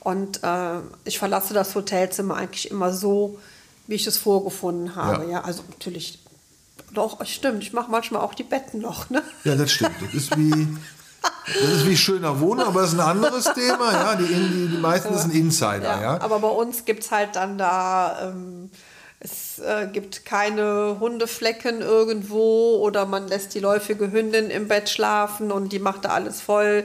Und 0.00 0.42
äh, 0.42 0.78
ich 1.04 1.18
verlasse 1.18 1.52
das 1.52 1.74
Hotelzimmer 1.74 2.36
eigentlich 2.36 2.70
immer 2.70 2.92
so, 2.92 3.38
wie 3.86 3.94
ich 3.94 4.06
es 4.06 4.16
vorgefunden 4.16 4.96
habe. 4.96 5.24
Ja, 5.24 5.30
ja 5.30 5.40
also 5.42 5.62
natürlich, 5.68 6.20
doch, 6.92 7.24
stimmt, 7.26 7.62
ich 7.62 7.72
mache 7.72 7.90
manchmal 7.90 8.22
auch 8.22 8.34
die 8.34 8.44
Betten 8.44 8.80
noch. 8.80 9.10
Ne? 9.10 9.22
Ja, 9.44 9.54
das 9.54 9.72
stimmt. 9.72 9.96
Das 10.00 10.14
ist 10.14 10.36
wie. 10.36 10.68
Das 11.46 11.70
ist 11.70 11.88
wie 11.88 11.96
schöner 11.96 12.38
Wohnen, 12.40 12.60
aber 12.60 12.82
das 12.82 12.92
ist 12.92 13.00
ein 13.00 13.08
anderes 13.08 13.44
Thema. 13.54 13.92
Ja, 13.92 14.14
die, 14.14 14.26
die, 14.26 14.68
die 14.68 14.78
meisten 14.78 15.12
ja. 15.12 15.18
sind 15.18 15.34
Insider. 15.34 15.82
Ja, 15.82 16.00
ja. 16.00 16.20
Aber 16.20 16.38
bei 16.38 16.48
uns 16.48 16.84
gibt 16.84 17.02
es 17.02 17.10
halt 17.10 17.34
dann 17.34 17.58
da 17.58 18.30
ähm, 18.30 18.70
es 19.18 19.58
äh, 19.58 19.88
gibt 19.92 20.24
keine 20.24 20.98
Hundeflecken 21.00 21.80
irgendwo 21.80 22.76
oder 22.76 23.06
man 23.06 23.28
lässt 23.28 23.54
die 23.54 23.60
läufige 23.60 24.12
Hündin 24.12 24.50
im 24.50 24.68
Bett 24.68 24.90
schlafen 24.90 25.50
und 25.50 25.72
die 25.72 25.78
macht 25.78 26.04
da 26.04 26.10
alles 26.10 26.40
voll. 26.40 26.84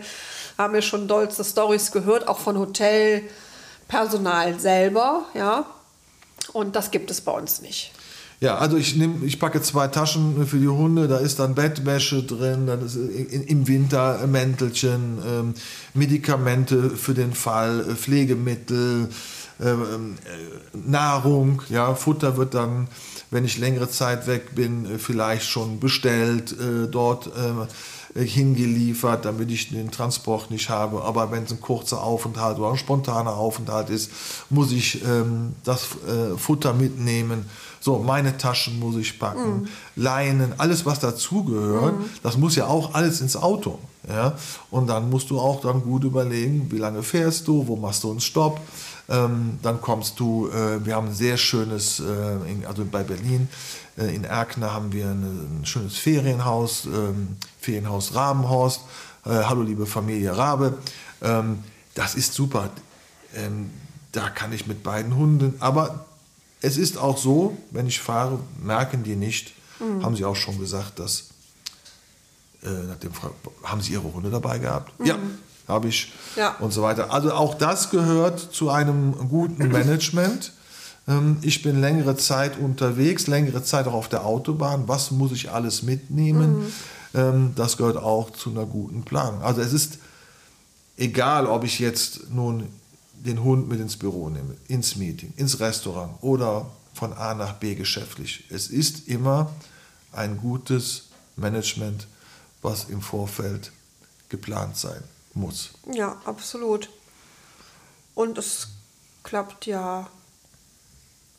Haben 0.57 0.73
wir 0.73 0.81
schon 0.81 1.07
dollste 1.07 1.43
Stories 1.43 1.91
gehört, 1.91 2.27
auch 2.27 2.39
von 2.39 2.57
Hotelpersonal 2.57 4.59
selber, 4.59 5.25
ja. 5.33 5.65
Und 6.53 6.75
das 6.75 6.91
gibt 6.91 7.11
es 7.11 7.21
bei 7.21 7.31
uns 7.31 7.61
nicht. 7.61 7.91
Ja, 8.43 8.57
also 8.57 8.75
ich 8.75 8.95
nehme, 8.95 9.23
ich 9.23 9.39
packe 9.39 9.61
zwei 9.61 9.87
Taschen 9.87 10.47
für 10.47 10.57
die 10.57 10.67
Hunde, 10.67 11.07
da 11.07 11.17
ist 11.17 11.37
dann 11.37 11.53
Bettwäsche 11.53 12.23
drin, 12.23 12.65
dann 12.65 12.83
ist 12.83 12.95
im 12.95 13.67
Winter 13.67 14.25
Mäntelchen, 14.25 15.19
ähm, 15.23 15.53
Medikamente 15.93 16.89
für 16.89 17.13
den 17.13 17.33
Fall, 17.33 17.81
äh, 17.81 17.93
Pflegemittel, 17.93 19.09
ähm, 19.63 20.15
äh, 20.25 20.77
Nahrung, 20.89 21.61
ja, 21.69 21.93
Futter 21.93 22.35
wird 22.35 22.55
dann, 22.55 22.87
wenn 23.29 23.45
ich 23.45 23.59
längere 23.59 23.91
Zeit 23.91 24.25
weg 24.25 24.55
bin, 24.55 24.85
äh, 24.85 24.97
vielleicht 24.97 25.45
schon 25.47 25.79
bestellt, 25.79 26.53
äh, 26.53 26.87
dort 26.87 27.27
äh, 27.27 28.25
hingeliefert, 28.25 29.23
damit 29.23 29.51
ich 29.51 29.69
den 29.69 29.91
Transport 29.91 30.49
nicht 30.49 30.69
habe. 30.69 31.03
Aber 31.03 31.31
wenn 31.31 31.43
es 31.43 31.51
ein 31.51 31.61
kurzer 31.61 32.01
Aufenthalt 32.01 32.57
oder 32.57 32.71
ein 32.71 32.77
spontaner 32.77 33.35
Aufenthalt 33.35 33.91
ist, 33.91 34.11
muss 34.49 34.71
ich 34.71 35.05
ähm, 35.05 35.53
das 35.63 35.89
äh, 36.07 36.37
Futter 36.37 36.73
mitnehmen. 36.73 37.45
So, 37.83 37.97
meine 37.97 38.37
Taschen 38.37 38.79
muss 38.79 38.95
ich 38.95 39.19
packen, 39.19 39.63
mm. 39.63 39.67
Leinen, 39.95 40.53
alles 40.59 40.85
was 40.85 40.99
dazugehört, 40.99 41.99
mm. 41.99 42.03
das 42.21 42.37
muss 42.37 42.55
ja 42.55 42.67
auch 42.67 42.93
alles 42.93 43.21
ins 43.21 43.35
Auto. 43.35 43.79
Ja? 44.07 44.37
Und 44.69 44.87
dann 44.87 45.09
musst 45.09 45.31
du 45.31 45.39
auch 45.39 45.61
dann 45.61 45.81
gut 45.81 46.03
überlegen, 46.03 46.71
wie 46.71 46.77
lange 46.77 47.01
fährst 47.01 47.47
du, 47.47 47.67
wo 47.67 47.75
machst 47.75 48.03
du 48.03 48.11
einen 48.11 48.21
Stopp. 48.21 48.61
Ähm, 49.09 49.57
dann 49.63 49.81
kommst 49.81 50.19
du, 50.19 50.47
äh, 50.49 50.85
wir 50.85 50.95
haben 50.95 51.07
ein 51.07 51.13
sehr 51.13 51.37
schönes, 51.37 51.99
äh, 51.99 52.51
in, 52.51 52.65
also 52.67 52.85
bei 52.85 53.03
Berlin, 53.03 53.49
äh, 53.97 54.15
in 54.15 54.23
Erkner 54.23 54.73
haben 54.73 54.93
wir 54.93 55.05
eine, 55.05 55.25
ein 55.25 55.65
schönes 55.65 55.97
Ferienhaus, 55.97 56.85
ähm, 56.85 57.35
Ferienhaus 57.59 58.13
Rabenhorst. 58.13 58.81
Äh, 59.25 59.29
hallo 59.29 59.63
liebe 59.63 59.85
Familie 59.85 60.37
Rabe. 60.37 60.77
Ähm, 61.21 61.63
das 61.95 62.15
ist 62.15 62.33
super. 62.33 62.69
Ähm, 63.35 63.71
da 64.11 64.29
kann 64.29 64.53
ich 64.53 64.67
mit 64.67 64.83
beiden 64.83 65.15
Hunden, 65.15 65.55
aber 65.59 66.05
es 66.61 66.77
ist 66.77 66.97
auch 66.97 67.17
so, 67.17 67.57
wenn 67.71 67.87
ich 67.87 67.99
fahre, 67.99 68.39
merken 68.61 69.03
die 69.03 69.15
nicht, 69.15 69.53
Mhm. 69.81 70.03
Haben 70.03 70.15
Sie 70.15 70.25
auch 70.25 70.35
schon 70.35 70.59
gesagt, 70.59 70.99
dass 70.99 71.25
äh, 72.63 72.67
haben 73.63 73.81
Sie 73.81 73.93
Ihre 73.93 74.13
Hunde 74.13 74.29
dabei 74.29 74.59
gehabt? 74.59 74.99
Mhm. 74.99 75.05
Ja, 75.05 75.17
habe 75.67 75.87
ich. 75.87 76.13
Ja. 76.35 76.55
Und 76.59 76.71
so 76.71 76.83
weiter. 76.83 77.11
Also 77.11 77.33
auch 77.33 77.55
das 77.55 77.89
gehört 77.89 78.39
zu 78.39 78.69
einem 78.69 79.29
guten 79.29 79.67
Management. 79.71 80.53
Ähm, 81.07 81.37
ich 81.41 81.63
bin 81.63 81.81
längere 81.81 82.15
Zeit 82.15 82.57
unterwegs, 82.59 83.27
längere 83.27 83.63
Zeit 83.63 83.87
auch 83.87 83.93
auf 83.93 84.09
der 84.09 84.25
Autobahn. 84.25 84.87
Was 84.87 85.11
muss 85.11 85.31
ich 85.31 85.51
alles 85.51 85.81
mitnehmen? 85.81 86.59
Mhm. 86.59 86.73
Ähm, 87.13 87.51
das 87.55 87.77
gehört 87.77 87.97
auch 87.97 88.29
zu 88.31 88.51
einer 88.51 88.65
guten 88.65 89.03
Planung. 89.03 89.41
Also 89.41 89.61
es 89.61 89.73
ist 89.73 89.97
egal, 90.97 91.47
ob 91.47 91.63
ich 91.63 91.79
jetzt 91.79 92.29
nun 92.29 92.67
den 93.25 93.43
Hund 93.43 93.67
mit 93.69 93.79
ins 93.79 93.97
Büro 93.97 94.29
nehme, 94.29 94.55
ins 94.67 94.95
Meeting, 94.95 95.33
ins 95.37 95.59
Restaurant 95.59 96.13
oder 96.21 96.69
von 96.93 97.13
A 97.13 97.33
nach 97.33 97.53
B 97.53 97.75
geschäftlich. 97.75 98.45
Es 98.49 98.67
ist 98.67 99.07
immer 99.07 99.51
ein 100.11 100.37
gutes 100.37 101.09
Management, 101.35 102.07
was 102.61 102.85
im 102.85 103.01
Vorfeld 103.01 103.71
geplant 104.29 104.77
sein 104.77 105.03
muss. 105.33 105.71
Ja, 105.93 106.17
absolut. 106.25 106.89
Und 108.15 108.37
es 108.37 108.69
klappt 109.23 109.65
ja 109.65 110.09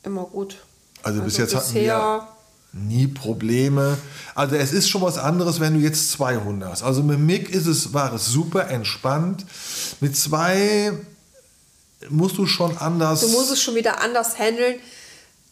immer 0.03 0.25
gut. 0.25 0.57
Also, 1.03 1.21
bis 1.21 1.39
also 1.39 1.55
jetzt 1.55 1.67
bisher 1.67 1.97
hatten 1.97 2.27
wir 2.27 2.33
nie 2.73 3.07
Probleme. 3.07 3.97
Also 4.33 4.55
es 4.55 4.73
ist 4.73 4.89
schon 4.89 5.01
was 5.01 5.17
anderes, 5.17 5.59
wenn 5.59 5.75
du 5.75 5.79
jetzt 5.79 6.11
zwei 6.11 6.37
Hunde 6.37 6.67
hast. 6.69 6.81
Also 6.81 7.03
mit 7.03 7.19
Mick 7.19 7.49
ist 7.49 7.67
es, 7.67 7.93
war 7.93 8.13
es 8.13 8.25
super 8.25 8.69
entspannt. 8.69 9.45
Mit 9.99 10.17
zwei 10.17 10.93
musst 12.09 12.37
du 12.37 12.45
schon 12.45 12.77
anders. 12.77 13.21
Du 13.21 13.29
musst 13.29 13.51
es 13.51 13.61
schon 13.61 13.75
wieder 13.75 14.01
anders 14.01 14.37
handeln. 14.37 14.79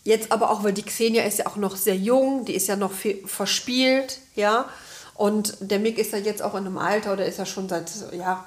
Jetzt 0.03 0.31
aber 0.31 0.49
auch, 0.49 0.63
weil 0.63 0.73
die 0.73 0.83
Xenia 0.83 1.23
ist 1.23 1.39
ja 1.39 1.47
auch 1.47 1.57
noch 1.57 1.75
sehr 1.75 1.95
jung, 1.95 2.45
die 2.45 2.55
ist 2.55 2.67
ja 2.67 2.75
noch 2.75 2.91
viel 2.91 3.21
verspielt, 3.27 4.19
ja. 4.35 4.65
Und 5.13 5.57
der 5.59 5.79
Mick 5.79 5.99
ist 5.99 6.13
ja 6.13 6.17
jetzt 6.17 6.41
auch 6.41 6.55
in 6.55 6.65
einem 6.65 6.79
Alter 6.79 7.13
oder 7.13 7.25
ist 7.25 7.37
ja 7.37 7.45
schon 7.45 7.69
seit, 7.69 7.91
ja, 8.11 8.43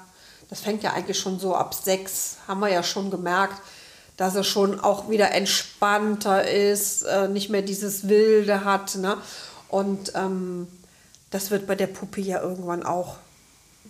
das 0.49 0.59
fängt 0.59 0.83
ja 0.83 0.91
eigentlich 0.91 1.17
schon 1.17 1.39
so 1.39 1.55
ab 1.55 1.73
sechs, 1.73 2.37
haben 2.47 2.59
wir 2.59 2.69
ja 2.69 2.83
schon 2.83 3.09
gemerkt, 3.09 3.61
dass 4.17 4.35
er 4.35 4.43
schon 4.43 4.79
auch 4.79 5.09
wieder 5.09 5.31
entspannter 5.31 6.49
ist, 6.49 7.03
äh, 7.03 7.29
nicht 7.29 7.49
mehr 7.49 7.61
dieses 7.61 8.09
Wilde 8.09 8.65
hat. 8.65 8.95
Ne? 8.95 9.17
Und 9.69 10.13
ähm, 10.15 10.67
das 11.31 11.51
wird 11.51 11.67
bei 11.67 11.75
der 11.75 11.87
Puppe 11.87 12.21
ja 12.21 12.41
irgendwann 12.41 12.83
auch 12.83 13.15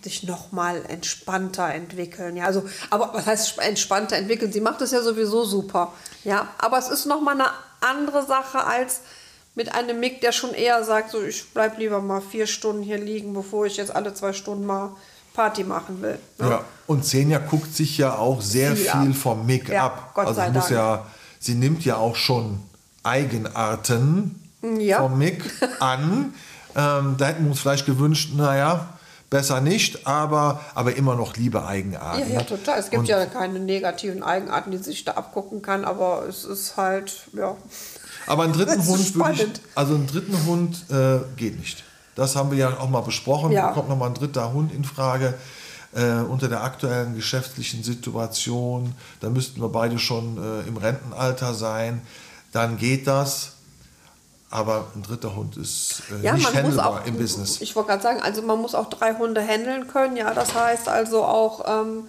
sich 0.04 0.22
noch 0.22 0.52
mal 0.52 0.84
entspannter 0.88 1.72
entwickeln. 1.72 2.36
Ja, 2.36 2.44
also, 2.44 2.64
aber 2.90 3.10
was 3.14 3.26
heißt 3.26 3.58
entspannter 3.58 4.16
entwickeln? 4.16 4.52
Sie 4.52 4.60
macht 4.60 4.80
es 4.82 4.92
ja 4.92 5.02
sowieso 5.02 5.44
super. 5.44 5.92
Ja, 6.24 6.48
aber 6.58 6.78
es 6.78 6.88
ist 6.88 7.06
noch 7.06 7.20
mal 7.20 7.32
eine 7.32 7.50
andere 7.80 8.26
Sache 8.26 8.64
als 8.64 9.00
mit 9.54 9.74
einem 9.74 9.98
Mick, 10.00 10.20
der 10.20 10.32
schon 10.32 10.52
eher 10.52 10.84
sagt, 10.84 11.10
so 11.10 11.22
ich 11.22 11.44
bleib 11.52 11.78
lieber 11.78 12.00
mal 12.00 12.20
vier 12.20 12.46
Stunden 12.46 12.82
hier 12.82 12.98
liegen, 12.98 13.32
bevor 13.32 13.66
ich 13.66 13.76
jetzt 13.76 13.94
alle 13.94 14.14
zwei 14.14 14.32
Stunden 14.32 14.66
mal 14.66 14.90
Party 15.34 15.64
machen 15.64 16.02
will. 16.02 16.18
Ne? 16.38 16.50
Ja, 16.50 16.64
und 16.86 17.04
Senja 17.04 17.38
guckt 17.38 17.74
sich 17.74 17.98
ja 17.98 18.16
auch 18.16 18.40
sehr 18.40 18.74
viel, 18.74 18.90
viel 18.90 19.14
vom 19.14 19.46
Mick 19.46 19.68
ja, 19.68 19.86
ab. 19.86 20.12
Gott 20.14 20.26
also 20.26 20.40
sei 20.40 20.50
muss 20.50 20.64
Dank. 20.64 20.70
ja, 20.70 21.06
sie 21.38 21.54
nimmt 21.54 21.84
ja 21.84 21.96
auch 21.96 22.16
schon 22.16 22.60
Eigenarten 23.02 24.40
ja. 24.78 24.98
vom 24.98 25.18
Mick 25.18 25.44
an. 25.80 26.34
ähm, 26.76 27.14
da 27.18 27.26
hätten 27.26 27.44
wir 27.44 27.50
uns 27.50 27.60
vielleicht 27.60 27.86
gewünscht, 27.86 28.32
naja, 28.34 28.95
besser 29.30 29.60
nicht, 29.60 30.06
aber, 30.06 30.60
aber 30.74 30.96
immer 30.96 31.16
noch 31.16 31.36
liebe 31.36 31.66
Eigenarten. 31.66 32.28
Ja, 32.28 32.40
ja 32.40 32.42
total. 32.42 32.78
Es 32.78 32.90
gibt 32.90 33.00
und, 33.00 33.08
ja 33.08 33.24
keine 33.26 33.58
negativen 33.58 34.22
Eigenarten, 34.22 34.70
die 34.70 34.78
sich 34.78 35.04
da 35.04 35.12
abgucken 35.12 35.62
kann, 35.62 35.84
aber 35.84 36.24
es 36.28 36.44
ist 36.44 36.76
halt, 36.76 37.28
ja. 37.32 37.56
Aber 38.26 38.44
einen 38.44 38.52
dritten 38.52 38.84
Hund 38.86 39.14
würde 39.14 39.32
ich, 39.32 39.48
also 39.74 39.94
einen 39.94 40.06
dritten 40.06 40.46
Hund 40.46 40.84
äh, 40.90 41.18
geht 41.36 41.58
nicht. 41.58 41.84
Das 42.14 42.34
haben 42.34 42.50
wir 42.50 42.58
ja 42.58 42.78
auch 42.78 42.88
mal 42.88 43.02
besprochen. 43.02 43.52
Ja. 43.52 43.68
Da 43.68 43.72
kommt 43.72 43.88
noch 43.88 43.98
mal 43.98 44.06
ein 44.06 44.14
dritter 44.14 44.52
Hund 44.52 44.72
in 44.72 44.84
Frage. 44.84 45.34
Äh, 45.94 46.22
unter 46.28 46.48
der 46.48 46.62
aktuellen 46.62 47.14
geschäftlichen 47.14 47.82
Situation, 47.82 48.94
da 49.20 49.30
müssten 49.30 49.60
wir 49.60 49.68
beide 49.68 49.98
schon 49.98 50.36
äh, 50.36 50.68
im 50.68 50.76
Rentenalter 50.76 51.54
sein, 51.54 52.02
dann 52.52 52.76
geht 52.76 53.06
das. 53.06 53.55
Aber 54.50 54.86
ein 54.94 55.02
dritter 55.02 55.34
Hund 55.34 55.56
ist 55.56 56.02
äh, 56.10 56.24
ja, 56.24 56.34
nicht 56.34 56.54
handelbar 56.54 57.02
auch, 57.02 57.06
im 57.06 57.16
Business. 57.16 57.60
Ich 57.60 57.74
wollte 57.74 57.90
gerade 57.90 58.02
sagen, 58.02 58.20
also 58.20 58.42
man 58.42 58.60
muss 58.60 58.74
auch 58.74 58.88
drei 58.88 59.14
Hunde 59.14 59.40
handeln 59.40 59.88
können. 59.88 60.16
Ja, 60.16 60.32
das 60.34 60.54
heißt 60.54 60.88
also 60.88 61.24
auch, 61.24 61.64
ähm, 61.66 62.08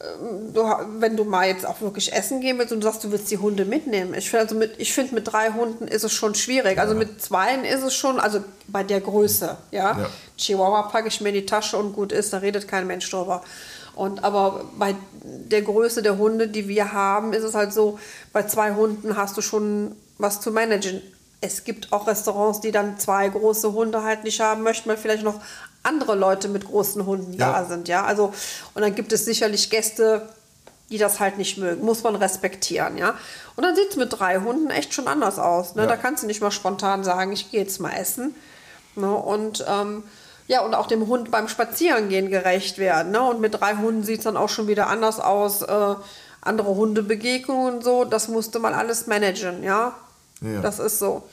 ähm 0.00 0.54
du, 0.54 0.62
wenn 1.00 1.16
du 1.16 1.24
mal 1.24 1.48
jetzt 1.48 1.66
auch 1.66 1.80
wirklich 1.80 2.12
essen 2.12 2.40
gehen 2.40 2.56
willst 2.58 2.72
und 2.72 2.80
du 2.80 2.86
sagst, 2.86 3.02
du 3.02 3.10
willst 3.10 3.32
die 3.32 3.38
Hunde 3.38 3.64
mitnehmen. 3.64 4.14
Ich 4.14 4.30
finde 4.30 4.44
also 4.44 4.54
mit, 4.54 4.78
ich 4.78 4.92
find, 4.92 5.10
mit 5.10 5.32
drei 5.32 5.50
Hunden 5.50 5.88
ist 5.88 6.04
es 6.04 6.12
schon 6.12 6.36
schwierig. 6.36 6.78
Also 6.78 6.92
ja. 6.92 7.00
mit 7.00 7.20
zweien 7.20 7.64
ist 7.64 7.82
es 7.82 7.94
schon, 7.94 8.20
also 8.20 8.44
bei 8.68 8.84
der 8.84 9.00
Größe. 9.00 9.56
Ja, 9.72 9.98
ja. 9.98 10.06
Chihuahua 10.36 10.82
packe 10.82 11.08
ich 11.08 11.20
mir 11.20 11.30
in 11.30 11.34
die 11.34 11.46
Tasche 11.46 11.76
und 11.78 11.94
gut 11.94 12.12
ist, 12.12 12.32
da 12.32 12.38
redet 12.38 12.68
kein 12.68 12.86
Mensch 12.86 13.10
drüber. 13.10 13.42
Und 13.96 14.22
aber 14.22 14.66
bei 14.78 14.94
der 15.24 15.62
Größe 15.62 16.00
der 16.00 16.16
Hunde, 16.16 16.46
die 16.46 16.68
wir 16.68 16.92
haben, 16.92 17.32
ist 17.32 17.42
es 17.42 17.56
halt 17.56 17.72
so, 17.72 17.98
bei 18.32 18.44
zwei 18.44 18.74
Hunden 18.74 19.16
hast 19.16 19.36
du 19.36 19.42
schon 19.42 19.96
was 20.16 20.40
zu 20.40 20.52
managen 20.52 21.02
es 21.40 21.64
gibt 21.64 21.92
auch 21.92 22.06
Restaurants, 22.06 22.60
die 22.60 22.70
dann 22.70 22.98
zwei 22.98 23.28
große 23.28 23.72
Hunde 23.72 24.02
halt 24.02 24.24
nicht 24.24 24.40
haben 24.40 24.62
möchten, 24.62 24.88
weil 24.88 24.96
vielleicht 24.96 25.22
noch 25.22 25.40
andere 25.82 26.14
Leute 26.14 26.48
mit 26.48 26.66
großen 26.66 27.06
Hunden 27.06 27.32
ja. 27.32 27.52
da 27.52 27.64
sind. 27.64 27.88
Ja, 27.88 28.04
also 28.04 28.32
und 28.74 28.82
dann 28.82 28.94
gibt 28.94 29.12
es 29.12 29.24
sicherlich 29.24 29.70
Gäste, 29.70 30.28
die 30.90 30.98
das 30.98 31.20
halt 31.20 31.38
nicht 31.38 31.56
mögen. 31.56 31.84
Muss 31.84 32.02
man 32.02 32.16
respektieren, 32.16 32.98
ja. 32.98 33.14
Und 33.56 33.64
dann 33.64 33.74
sieht 33.74 33.90
es 33.90 33.96
mit 33.96 34.18
drei 34.18 34.38
Hunden 34.40 34.70
echt 34.70 34.92
schon 34.92 35.08
anders 35.08 35.38
aus. 35.38 35.74
Ne? 35.74 35.82
Ja. 35.82 35.88
Da 35.88 35.96
kannst 35.96 36.22
du 36.22 36.26
nicht 36.26 36.42
mal 36.42 36.50
spontan 36.50 37.04
sagen, 37.04 37.32
ich 37.32 37.50
gehe 37.50 37.60
jetzt 37.60 37.80
mal 37.80 37.92
essen. 37.92 38.34
Ne? 38.96 39.14
Und 39.14 39.64
ähm, 39.68 40.02
ja, 40.46 40.62
und 40.62 40.74
auch 40.74 40.88
dem 40.88 41.06
Hund 41.06 41.30
beim 41.30 41.48
Spazierengehen 41.48 42.28
gerecht 42.28 42.78
werden. 42.78 43.12
Ne? 43.12 43.22
Und 43.22 43.40
mit 43.40 43.60
drei 43.60 43.76
Hunden 43.76 44.02
sieht 44.02 44.18
es 44.18 44.24
dann 44.24 44.36
auch 44.36 44.48
schon 44.48 44.66
wieder 44.66 44.88
anders 44.88 45.20
aus. 45.20 45.62
Äh, 45.62 45.94
andere 46.42 46.74
Hundebegegnungen 46.74 47.74
und 47.74 47.84
so, 47.84 48.04
das 48.04 48.28
musste 48.28 48.58
man 48.58 48.74
alles 48.74 49.06
managen, 49.06 49.62
ja. 49.62 49.94
Ja. 50.40 50.60
Das 50.60 50.78
ist 50.78 50.98
so. 50.98 51.28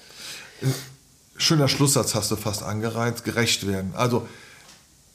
Schöner 1.37 1.67
Schlusssatz 1.67 2.15
hast 2.15 2.31
du 2.31 2.35
fast 2.35 2.63
angereizt, 2.63 3.23
gerecht 3.23 3.67
werden. 3.67 3.93
Also 3.95 4.27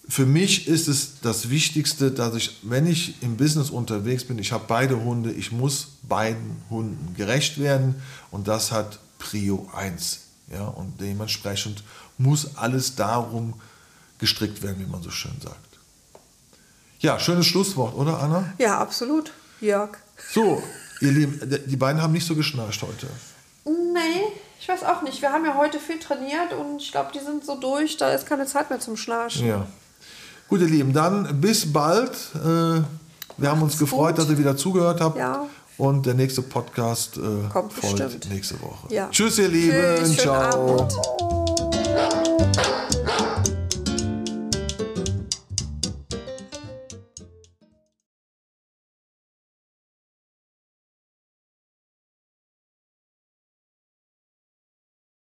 für 0.08 0.26
mich 0.26 0.68
ist 0.68 0.88
es 0.88 1.20
das 1.20 1.50
Wichtigste, 1.50 2.10
dass 2.10 2.34
ich, 2.34 2.58
wenn 2.62 2.86
ich 2.86 3.22
im 3.22 3.36
Business 3.36 3.70
unterwegs 3.70 4.24
bin, 4.24 4.38
ich 4.38 4.52
habe 4.52 4.64
beide 4.66 5.02
Hunde, 5.02 5.32
ich 5.32 5.52
muss 5.52 5.88
beiden 6.02 6.62
Hunden 6.70 7.14
gerecht 7.16 7.58
werden 7.58 8.02
und 8.30 8.48
das 8.48 8.72
hat 8.72 8.98
Prio 9.18 9.70
1. 9.74 10.20
Ja, 10.52 10.64
und 10.64 11.00
dementsprechend 11.00 11.82
muss 12.18 12.56
alles 12.56 12.94
darum 12.96 13.54
gestrickt 14.18 14.62
werden, 14.62 14.80
wie 14.80 14.90
man 14.90 15.02
so 15.02 15.10
schön 15.10 15.32
sagt. 15.42 15.56
Ja, 17.00 17.18
schönes 17.18 17.46
Schlusswort, 17.46 17.94
oder 17.96 18.20
Anna? 18.20 18.52
Ja, 18.58 18.78
absolut, 18.78 19.32
Jörg. 19.60 19.96
So, 20.32 20.62
ihr 21.00 21.10
Lieben, 21.10 21.58
die 21.66 21.76
beiden 21.76 22.00
haben 22.02 22.12
nicht 22.12 22.26
so 22.26 22.36
geschnarcht 22.36 22.82
heute. 22.82 23.08
Nee, 23.64 24.22
ich 24.60 24.68
weiß 24.68 24.84
auch 24.84 25.02
nicht. 25.02 25.22
Wir 25.22 25.32
haben 25.32 25.44
ja 25.44 25.56
heute 25.56 25.78
viel 25.78 25.98
trainiert 25.98 26.52
und 26.58 26.82
ich 26.82 26.90
glaube, 26.92 27.10
die 27.14 27.20
sind 27.20 27.44
so 27.44 27.56
durch, 27.56 27.96
da 27.96 28.10
ist 28.10 28.26
keine 28.26 28.46
Zeit 28.46 28.70
mehr 28.70 28.80
zum 28.80 28.96
Schnarchen. 28.96 29.46
Ja. 29.46 29.66
Gut, 30.48 30.60
ihr 30.60 30.66
Lieben, 30.66 30.92
dann 30.92 31.40
bis 31.40 31.72
bald. 31.72 32.10
Äh, 32.34 32.82
wir 33.38 33.50
haben 33.50 33.62
uns 33.62 33.78
gefreut, 33.78 34.16
gut. 34.16 34.18
dass 34.18 34.30
ihr 34.30 34.38
wieder 34.38 34.56
zugehört 34.56 35.00
habt. 35.00 35.16
Ja. 35.16 35.46
Und 35.78 36.04
der 36.06 36.14
nächste 36.14 36.42
Podcast 36.42 37.16
äh, 37.16 37.20
Kommt 37.50 37.72
folgt 37.72 37.98
bestimmt. 37.98 38.28
nächste 38.30 38.60
Woche. 38.60 38.92
Ja. 38.92 39.08
Tschüss, 39.10 39.38
ihr 39.38 39.48
Lieben. 39.48 39.96
Tschüss, 39.96 40.18
Ciao. 40.18 40.80
Abend. 40.80 41.41